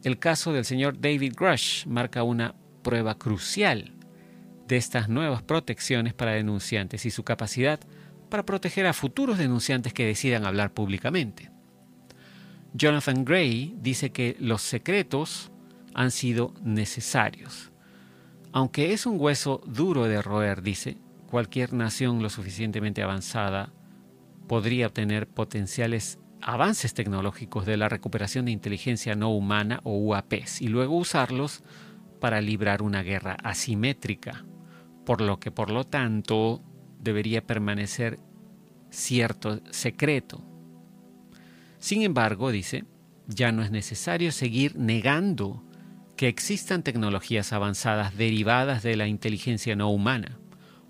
El 0.02 0.18
caso 0.18 0.52
del 0.52 0.64
señor 0.64 1.00
David 1.00 1.34
Grush 1.36 1.86
marca 1.86 2.24
una 2.24 2.56
prueba 2.82 3.16
crucial 3.16 3.94
de 4.70 4.78
estas 4.78 5.10
nuevas 5.10 5.42
protecciones 5.42 6.14
para 6.14 6.30
denunciantes 6.32 7.04
y 7.04 7.10
su 7.10 7.24
capacidad 7.24 7.80
para 8.30 8.46
proteger 8.46 8.86
a 8.86 8.94
futuros 8.94 9.36
denunciantes 9.36 9.92
que 9.92 10.06
decidan 10.06 10.46
hablar 10.46 10.72
públicamente. 10.72 11.50
Jonathan 12.72 13.26
Gray 13.26 13.76
dice 13.80 14.12
que 14.12 14.36
los 14.40 14.62
secretos 14.62 15.50
han 15.92 16.10
sido 16.10 16.54
necesarios 16.62 17.70
aunque 18.52 18.92
es 18.92 19.06
un 19.06 19.20
hueso 19.20 19.60
duro 19.66 20.04
de 20.04 20.22
roer, 20.22 20.62
dice, 20.62 20.96
cualquier 21.28 21.72
nación 21.72 22.22
lo 22.22 22.30
suficientemente 22.30 23.02
avanzada 23.02 23.72
podría 24.48 24.88
obtener 24.88 25.28
potenciales 25.28 26.18
avances 26.42 26.94
tecnológicos 26.94 27.66
de 27.66 27.76
la 27.76 27.88
recuperación 27.88 28.46
de 28.46 28.50
inteligencia 28.50 29.14
no 29.14 29.30
humana 29.30 29.80
o 29.84 29.96
UAPs 29.98 30.60
y 30.62 30.68
luego 30.68 30.96
usarlos 30.96 31.62
para 32.18 32.40
librar 32.40 32.82
una 32.82 33.02
guerra 33.02 33.36
asimétrica, 33.44 34.44
por 35.04 35.20
lo 35.20 35.40
que 35.40 35.50
por 35.50 35.70
lo 35.70 35.84
tanto 35.84 36.62
debería 36.98 37.46
permanecer 37.46 38.18
cierto 38.90 39.60
secreto. 39.70 40.44
Sin 41.78 42.02
embargo, 42.02 42.50
dice, 42.50 42.84
ya 43.26 43.52
no 43.52 43.62
es 43.62 43.70
necesario 43.70 44.32
seguir 44.32 44.76
negando 44.76 45.64
que 46.16 46.28
existan 46.28 46.82
tecnologías 46.82 47.52
avanzadas 47.54 48.16
derivadas 48.16 48.82
de 48.82 48.96
la 48.96 49.06
inteligencia 49.06 49.74
no 49.76 49.90
humana, 49.90 50.38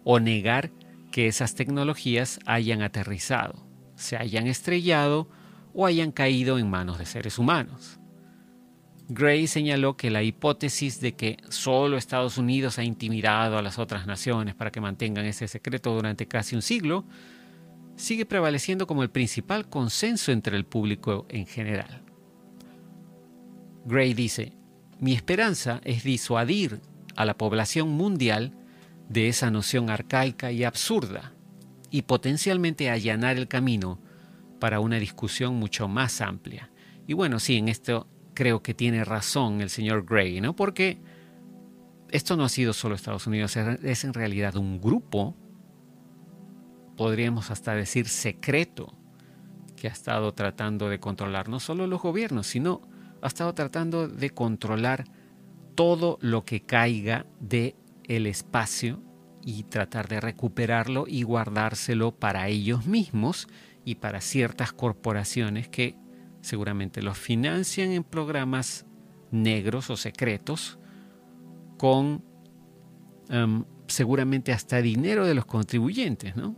o 0.03 0.19
negar 0.19 0.73
que 1.13 1.29
esas 1.29 1.55
tecnologías 1.55 2.41
hayan 2.47 2.83
aterrizado, 2.83 3.65
se 3.95 4.17
hayan 4.17 4.49
estrellado 4.49 5.29
o 5.73 5.87
hayan 5.87 6.11
caído 6.11 6.59
en 6.59 6.69
manos 6.69 6.99
de 6.99 7.07
seres 7.07 7.39
humanos. 7.39 8.00
Gray 9.13 9.49
señaló 9.49 9.97
que 9.97 10.09
la 10.09 10.23
hipótesis 10.23 11.01
de 11.01 11.17
que 11.17 11.37
solo 11.49 11.97
Estados 11.97 12.39
Unidos 12.39 12.79
ha 12.79 12.85
intimidado 12.85 13.59
a 13.59 13.63
las 13.63 13.81
otras 13.81 14.07
naciones 14.07 14.55
para 14.55 14.71
que 14.71 14.81
mantengan 14.81 15.27
ese 15.27 15.49
secreto 15.49 15.93
durante 15.93 16.29
casi 16.29 16.55
un 16.55 16.63
siglo 16.63 17.05
sigue 17.97 18.25
prevaleciendo 18.25 18.87
como 18.87 19.03
el 19.03 19.11
principal 19.11 19.69
consenso 19.69 20.31
entre 20.31 20.57
el 20.57 20.65
público 20.65 21.27
en 21.29 21.47
general. 21.47 22.03
Gray 23.85 24.15
dice, 24.15 24.53
mi 25.01 25.13
esperanza 25.13 25.81
es 25.83 26.05
disuadir 26.05 26.81
a 27.17 27.25
la 27.25 27.37
población 27.37 27.89
mundial 27.89 28.53
de 29.09 29.27
esa 29.27 29.51
noción 29.51 29.91
arcaica 29.91 30.53
y 30.53 30.63
absurda 30.63 31.33
y 31.91 32.03
potencialmente 32.03 32.91
allanar 32.91 33.39
el 33.39 33.49
camino 33.49 33.99
para 34.61 34.79
una 34.79 35.01
discusión 35.01 35.57
mucho 35.57 35.89
más 35.89 36.21
amplia. 36.21 36.71
Y 37.09 37.15
bueno, 37.15 37.41
sí, 37.41 37.57
en 37.57 37.69
esto 37.69 38.07
creo 38.41 38.63
que 38.63 38.73
tiene 38.73 39.05
razón 39.05 39.61
el 39.61 39.69
señor 39.69 40.07
Gray, 40.07 40.41
¿no? 40.41 40.57
Porque 40.57 40.99
esto 42.09 42.39
no 42.39 42.45
ha 42.45 42.49
sido 42.49 42.73
solo 42.73 42.95
Estados 42.95 43.27
Unidos, 43.27 43.55
es 43.55 44.05
en 44.05 44.15
realidad 44.15 44.57
un 44.57 44.81
grupo, 44.81 45.37
podríamos 46.97 47.51
hasta 47.51 47.75
decir 47.75 48.09
secreto, 48.09 48.97
que 49.77 49.89
ha 49.89 49.93
estado 49.93 50.33
tratando 50.33 50.89
de 50.89 50.99
controlar 50.99 51.51
no 51.51 51.61
solo 51.61 51.87
los 51.87 52.01
gobiernos, 52.01 52.47
sino 52.47 52.81
ha 53.21 53.27
estado 53.27 53.53
tratando 53.53 54.09
de 54.09 54.31
controlar 54.31 55.05
todo 55.75 56.17
lo 56.23 56.47
que 56.47 56.63
caiga 56.63 57.27
de 57.41 57.77
el 58.05 58.27
espacio 58.27 59.03
y 59.45 59.65
tratar 59.65 60.09
de 60.09 60.19
recuperarlo 60.19 61.05
y 61.07 61.25
guardárselo 61.25 62.19
para 62.19 62.49
ellos 62.49 62.87
mismos 62.87 63.49
y 63.85 63.97
para 63.97 64.23
ciertas 64.23 64.73
corporaciones 64.73 65.69
que 65.69 65.95
seguramente 66.41 67.03
los 67.03 67.19
financian 67.19 67.93
en 67.93 68.05
programas 68.05 68.87
negros 69.31 69.91
o 69.91 69.97
secretos 69.97 70.79
con 71.79 72.25
seguramente 73.87 74.53
hasta 74.53 74.83
dinero 74.83 75.25
de 75.25 75.35
los 75.35 75.47
contribuyentes, 75.47 76.35
¿no? 76.35 76.57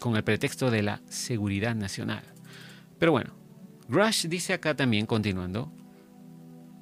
Con 0.00 0.16
el 0.16 0.24
pretexto 0.24 0.70
de 0.70 0.82
la 0.82 1.02
seguridad 1.08 1.74
nacional. 1.74 2.22
Pero 2.98 3.12
bueno, 3.12 3.34
Grush 3.88 4.26
dice 4.26 4.54
acá 4.54 4.74
también, 4.74 5.06
continuando, 5.06 5.70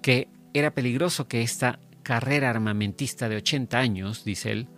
que 0.01 0.28
era 0.55 0.74
peligroso 0.74 1.26
que 1.26 1.43
esta 1.43 1.80
carrera 2.03 2.51
armamentista 2.51 3.28
de 3.28 3.37
80 3.37 3.78
años, 3.78 4.24
dice 4.24 4.53
él, 4.53 4.68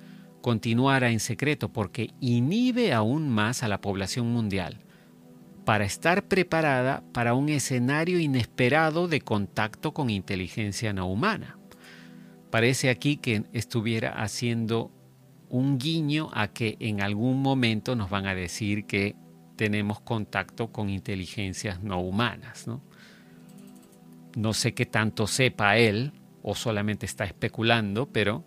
continuara 0.41 1.11
en 1.11 1.21
secreto 1.21 1.71
porque 1.73 2.11
inhibe 2.21 2.93
aún 2.95 3.29
más 3.29 3.63
a 3.63 3.69
la 3.69 3.81
población 3.81 4.33
mundial 4.33 4.88
para 5.69 5.85
estar 5.85 6.29
preparada 6.29 7.05
para 7.13 7.35
un 7.35 7.51
escenario 7.51 8.19
inesperado 8.19 9.07
de 9.07 9.21
contacto 9.21 9.93
con 9.93 10.09
inteligencia 10.09 10.95
no 10.95 11.07
humana. 11.09 11.59
Parece 12.51 12.89
aquí 12.89 13.19
que 13.19 13.45
estuviera 13.53 14.23
haciendo 14.23 14.91
un 15.51 15.77
guiño 15.77 16.31
a 16.33 16.49
que 16.49 16.79
en 16.81 17.03
algún 17.03 17.43
momento 17.43 17.97
nos 17.97 18.09
van 18.09 18.27
a 18.27 18.35
decir 18.35 18.87
que 18.87 19.15
tenemos 19.57 20.01
contacto 20.01 20.73
con 20.73 20.89
inteligencias 20.89 21.83
no 21.83 22.01
humanas. 22.01 22.67
No, 22.67 22.83
no 24.37 24.55
sé 24.55 24.73
qué 24.73 24.87
tanto 24.87 25.27
sepa 25.27 25.77
él 25.77 26.15
o 26.43 26.55
solamente 26.55 27.05
está 27.05 27.25
especulando, 27.25 28.11
pero 28.11 28.43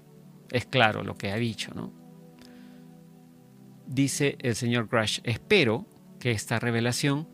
es 0.50 0.66
claro 0.66 1.04
lo 1.04 1.16
que 1.20 1.32
ha 1.32 1.36
dicho. 1.36 1.72
¿no? 1.76 1.94
Dice 3.86 4.38
el 4.40 4.56
señor 4.56 4.88
Grush, 4.88 5.20
espero 5.24 5.86
que 6.22 6.32
esta 6.32 6.60
revelación 6.60 7.28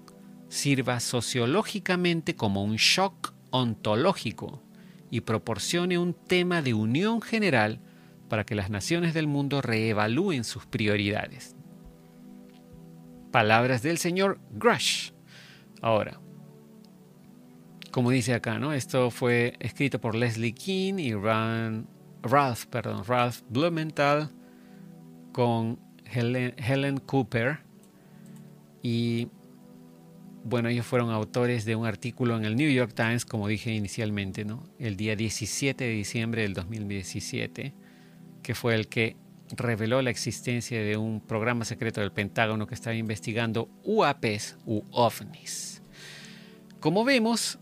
sirva 0.47 1.01
sociológicamente 1.01 2.37
como 2.37 2.63
un 2.63 2.77
shock 2.77 3.33
ontológico 3.51 4.63
y 5.11 5.21
proporcione 5.21 5.97
un 5.97 6.13
tema 6.13 6.61
de 6.61 6.73
unión 6.73 7.21
general 7.21 7.81
para 8.29 8.45
que 8.45 8.55
las 8.55 8.69
naciones 8.69 9.13
del 9.13 9.27
mundo 9.27 9.61
reevalúen 9.61 10.45
sus 10.45 10.65
prioridades. 10.65 11.57
Palabras 13.29 13.81
del 13.81 13.97
señor 13.97 14.39
Grush. 14.51 15.11
Ahora, 15.81 16.21
como 17.91 18.11
dice 18.11 18.33
acá, 18.33 18.57
¿no? 18.57 18.71
Esto 18.71 19.11
fue 19.11 19.57
escrito 19.59 19.99
por 19.99 20.15
Leslie 20.15 20.53
King 20.53 20.93
y 20.97 21.13
Ralph, 21.13 22.65
perdón, 22.67 23.03
Ralph 23.05 23.41
Blumenthal 23.49 24.31
con 25.33 25.77
Helen 26.05 26.99
Cooper 26.99 27.66
y 28.89 29.27
bueno, 30.45 30.69
ellos 30.69 30.85
fueron 30.85 31.09
autores 31.09 31.65
de 31.65 31.75
un 31.75 31.85
artículo 31.85 32.37
en 32.37 32.45
el 32.45 32.55
New 32.55 32.71
York 32.71 32.93
Times, 32.95 33.25
como 33.25 33.49
dije 33.49 33.73
inicialmente, 33.73 34.45
¿no? 34.45 34.63
el 34.79 34.95
día 34.95 35.17
17 35.17 35.83
de 35.83 35.89
diciembre 35.89 36.43
del 36.43 36.53
2017, 36.53 37.73
que 38.41 38.55
fue 38.55 38.75
el 38.75 38.87
que 38.87 39.17
reveló 39.49 40.01
la 40.01 40.09
existencia 40.09 40.81
de 40.81 40.95
un 40.95 41.19
programa 41.19 41.65
secreto 41.65 41.99
del 41.99 42.13
Pentágono 42.13 42.65
que 42.65 42.75
estaba 42.75 42.95
investigando 42.95 43.67
UAPs 43.83 44.55
u 44.65 44.83
OVNIs. 44.91 45.83
Como 46.79 47.03
vemos, 47.03 47.59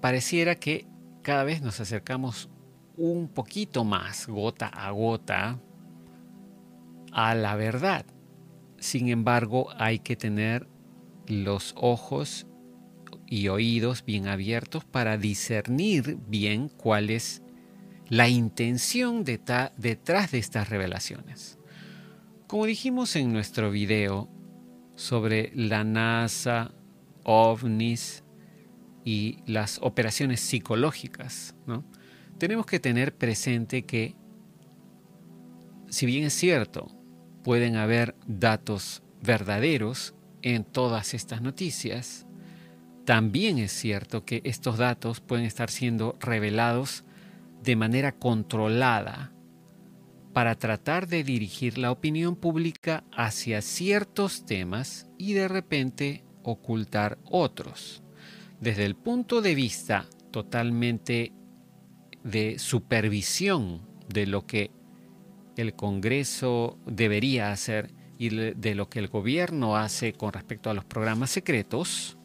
pareciera 0.00 0.54
que 0.54 0.86
cada 1.22 1.42
vez 1.42 1.60
nos 1.60 1.80
acercamos 1.80 2.48
un 2.96 3.26
poquito 3.26 3.82
más, 3.82 4.28
gota 4.28 4.68
a 4.68 4.92
gota, 4.92 5.58
a 7.10 7.34
la 7.34 7.56
verdad. 7.56 8.06
Sin 8.78 9.08
embargo, 9.08 9.68
hay 9.78 9.98
que 9.98 10.16
tener 10.16 10.68
los 11.26 11.74
ojos 11.76 12.46
y 13.26 13.48
oídos 13.48 14.04
bien 14.04 14.28
abiertos 14.28 14.84
para 14.84 15.18
discernir 15.18 16.18
bien 16.28 16.68
cuál 16.68 17.10
es 17.10 17.42
la 18.08 18.28
intención 18.28 19.24
detrás 19.24 19.72
de 19.76 20.38
estas 20.38 20.68
revelaciones. 20.68 21.58
Como 22.46 22.66
dijimos 22.66 23.16
en 23.16 23.32
nuestro 23.32 23.72
video 23.72 24.30
sobre 24.94 25.50
la 25.54 25.82
NASA, 25.82 26.72
ovnis 27.24 28.22
y 29.04 29.38
las 29.46 29.80
operaciones 29.82 30.40
psicológicas, 30.40 31.56
tenemos 32.38 32.66
que 32.66 32.78
tener 32.78 33.16
presente 33.16 33.84
que, 33.84 34.14
si 35.88 36.06
bien 36.06 36.24
es 36.24 36.34
cierto, 36.34 36.86
pueden 37.46 37.76
haber 37.76 38.16
datos 38.26 39.04
verdaderos 39.22 40.16
en 40.42 40.64
todas 40.64 41.14
estas 41.14 41.42
noticias, 41.42 42.26
también 43.04 43.58
es 43.58 43.70
cierto 43.70 44.24
que 44.24 44.40
estos 44.42 44.78
datos 44.78 45.20
pueden 45.20 45.44
estar 45.44 45.70
siendo 45.70 46.16
revelados 46.18 47.04
de 47.62 47.76
manera 47.76 48.10
controlada 48.10 49.32
para 50.32 50.56
tratar 50.56 51.06
de 51.06 51.22
dirigir 51.22 51.78
la 51.78 51.92
opinión 51.92 52.34
pública 52.34 53.04
hacia 53.16 53.62
ciertos 53.62 54.44
temas 54.44 55.06
y 55.16 55.34
de 55.34 55.46
repente 55.46 56.24
ocultar 56.42 57.16
otros. 57.24 58.02
Desde 58.60 58.84
el 58.86 58.96
punto 58.96 59.40
de 59.40 59.54
vista 59.54 60.06
totalmente 60.32 61.32
de 62.24 62.58
supervisión 62.58 63.82
de 64.08 64.26
lo 64.26 64.48
que 64.48 64.72
el 65.62 65.74
Congreso 65.74 66.78
debería 66.86 67.52
hacer 67.52 67.92
y 68.18 68.30
de 68.30 68.74
lo 68.74 68.88
que 68.88 68.98
el 68.98 69.08
gobierno 69.08 69.76
hace 69.76 70.12
con 70.12 70.32
respecto 70.32 70.70
a 70.70 70.74
los 70.74 70.84
programas 70.84 71.30
secretos, 71.30 72.16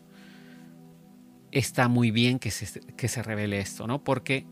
está 1.52 1.88
muy 1.88 2.12
bien 2.12 2.40
que 2.40 2.52
se, 2.52 2.80
que 2.80 3.08
se 3.08 3.22
revele 3.22 3.60
esto, 3.60 3.88
¿no? 3.88 4.04
Porque, 4.04 4.46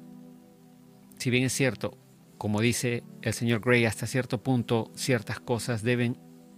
si 1.18 1.30
bien 1.30 1.46
es 1.46 1.54
cierto, 1.54 1.98
como 2.38 2.62
dice 2.62 3.04
el 3.22 3.34
señor 3.34 3.62
Gray, 3.62 3.86
hasta 3.86 4.08
cierto 4.08 4.44
punto 4.44 4.92
ciertas 4.96 5.40
cosas 5.40 5.82
deben 5.82 6.18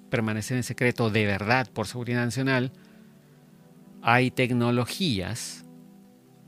permanecer 0.09 0.57
en 0.57 0.63
secreto 0.63 1.09
de 1.09 1.25
verdad 1.25 1.69
por 1.71 1.87
seguridad 1.87 2.25
nacional, 2.25 2.71
hay 4.01 4.31
tecnologías 4.31 5.65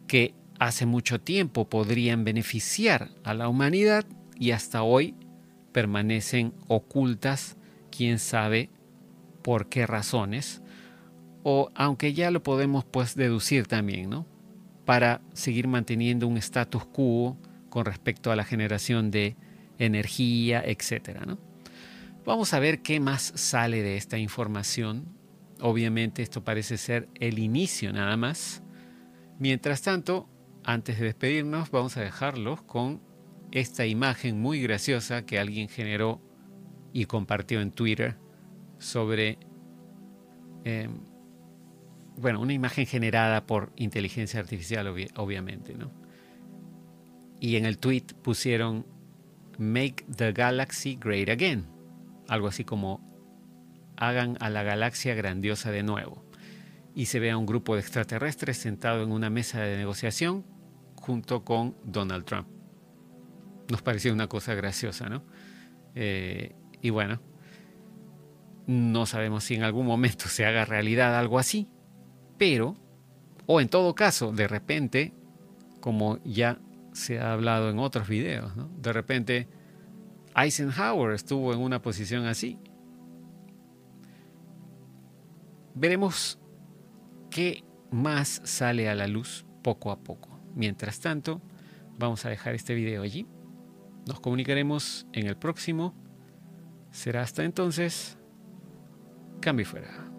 que 0.08 0.34
hace 0.60 0.86
mucho 0.86 1.22
tiempo 1.22 1.70
podrían 1.70 2.24
beneficiar 2.24 3.10
a 3.24 3.34
la 3.34 3.48
humanidad 3.48 4.06
y 4.38 4.52
hasta 4.52 4.84
hoy 4.84 5.16
permanecen 5.74 6.54
ocultas 6.68 7.58
quién 7.92 8.20
sabe 8.20 8.70
por 9.42 9.68
qué 9.68 9.86
razones, 9.86 10.62
o 11.44 11.70
aunque 11.76 12.14
ya 12.14 12.32
lo 12.32 12.42
podemos 12.42 12.86
pues 12.86 13.16
deducir 13.16 13.68
también, 13.68 14.10
¿no? 14.10 14.26
Para 14.86 15.22
seguir 15.34 15.68
manteniendo 15.68 16.28
un 16.28 16.38
status 16.38 16.86
quo 16.86 17.38
con 17.70 17.86
respecto 17.86 18.32
a 18.32 18.36
la 18.36 18.46
generación 18.46 19.12
de 19.12 19.36
energía, 19.78 20.64
etcétera. 20.66 21.38
Vamos 22.26 22.54
a 22.54 22.60
ver 22.60 22.82
qué 22.82 23.00
más 23.00 23.34
sale 23.36 23.82
de 23.82 23.98
esta 23.98 24.18
información. 24.18 25.06
Obviamente 25.60 26.22
esto 26.22 26.44
parece 26.44 26.78
ser 26.78 27.10
el 27.20 27.40
inicio 27.40 27.92
nada 27.92 28.16
más. 28.16 28.64
Mientras 29.40 29.82
tanto, 29.82 30.30
antes 30.64 31.00
de 31.00 31.06
despedirnos, 31.06 31.72
vamos 31.72 31.98
a 31.98 32.02
dejarlos 32.02 32.62
con 32.62 33.02
esta 33.54 33.86
imagen 33.86 34.41
muy 34.41 34.62
graciosa 34.62 35.28
que 35.28 35.38
alguien 35.38 35.70
generó 35.70 36.20
y 36.91 37.06
compartió 37.06 37.62
en 37.62 37.72
Twitter 37.72 38.18
sobre, 38.80 39.38
em, 40.64 40.91
bueno, 42.18 42.41
una 42.41 42.54
imagen 42.54 42.88
generada 42.88 43.45
por 43.45 43.72
inteligencia 43.76 44.39
artificial, 44.39 44.88
obviamente, 45.16 45.76
¿no? 45.76 45.91
Y 47.39 47.58
en 47.58 47.66
el 47.66 47.78
tweet 47.78 48.06
pusieron 48.24 48.88
Make 49.60 50.06
the 50.16 50.32
Galaxy 50.32 50.97
Great 50.99 51.30
Again, 51.30 51.68
algo 52.28 52.47
así 52.47 52.64
como 52.64 53.01
hagan 53.97 54.36
a 54.39 54.49
la 54.49 54.64
galaxia 54.64 55.14
grandiosa 55.14 55.70
de 55.70 55.84
nuevo. 55.84 56.26
Y 56.95 57.06
se 57.06 57.20
ve 57.20 57.30
a 57.30 57.38
un 57.38 57.45
grupo 57.45 57.76
de 57.76 57.82
extraterrestres 57.82 58.58
sentado 58.58 59.04
en 59.04 59.12
una 59.12 59.30
mesa 59.30 59.62
de 59.62 59.78
negociación 59.78 60.43
junto 60.95 61.43
con 61.43 61.76
Donald 61.84 62.26
Trump. 62.26 62.53
Nos 63.70 63.82
pareció 63.82 64.14
una 64.14 64.28
cosa 64.28 64.53
graciosa, 64.53 65.09
¿no? 65.09 65.24
Eh, 65.95 66.55
y 66.82 66.89
bueno, 66.89 67.22
no 68.68 69.05
sabemos 69.05 69.43
si 69.43 69.55
en 69.55 69.64
algún 69.64 69.86
momento 69.86 70.28
se 70.28 70.45
haga 70.45 70.66
realidad 70.66 71.18
algo 71.18 71.39
así, 71.39 71.68
pero, 72.38 72.76
o 73.45 73.61
en 73.61 73.70
todo 73.70 73.95
caso, 73.95 74.32
de 74.32 74.47
repente, 74.47 75.14
como 75.80 76.20
ya 76.24 76.59
se 76.93 77.20
ha 77.20 77.34
hablado 77.34 77.70
en 77.70 77.80
otros 77.80 78.07
videos, 78.07 78.51
de 78.82 78.93
repente 78.93 79.47
Eisenhower 80.36 81.14
estuvo 81.14 81.53
en 81.53 81.59
una 81.59 81.82
posición 81.82 82.26
así. 82.26 82.57
Veremos 85.76 86.39
qué 87.30 87.64
más 87.91 88.41
sale 88.43 88.89
a 88.89 88.95
la 88.95 89.07
luz 89.07 89.45
poco 89.64 89.91
a 89.91 89.99
poco. 89.99 90.39
Mientras 90.55 90.99
tanto, 90.99 91.41
vamos 91.97 92.26
a 92.26 92.30
dejar 92.30 92.55
este 92.55 92.76
video 92.76 93.01
allí. 93.03 93.28
Nos 94.06 94.20
comunicaremos 94.20 95.08
en 95.14 95.28
el 95.28 95.38
próximo 95.38 95.93
Será 96.93 97.24
hasta 97.24 97.43
entonces, 97.43 98.20
cambio 99.41 99.66
fuera. 99.66 100.12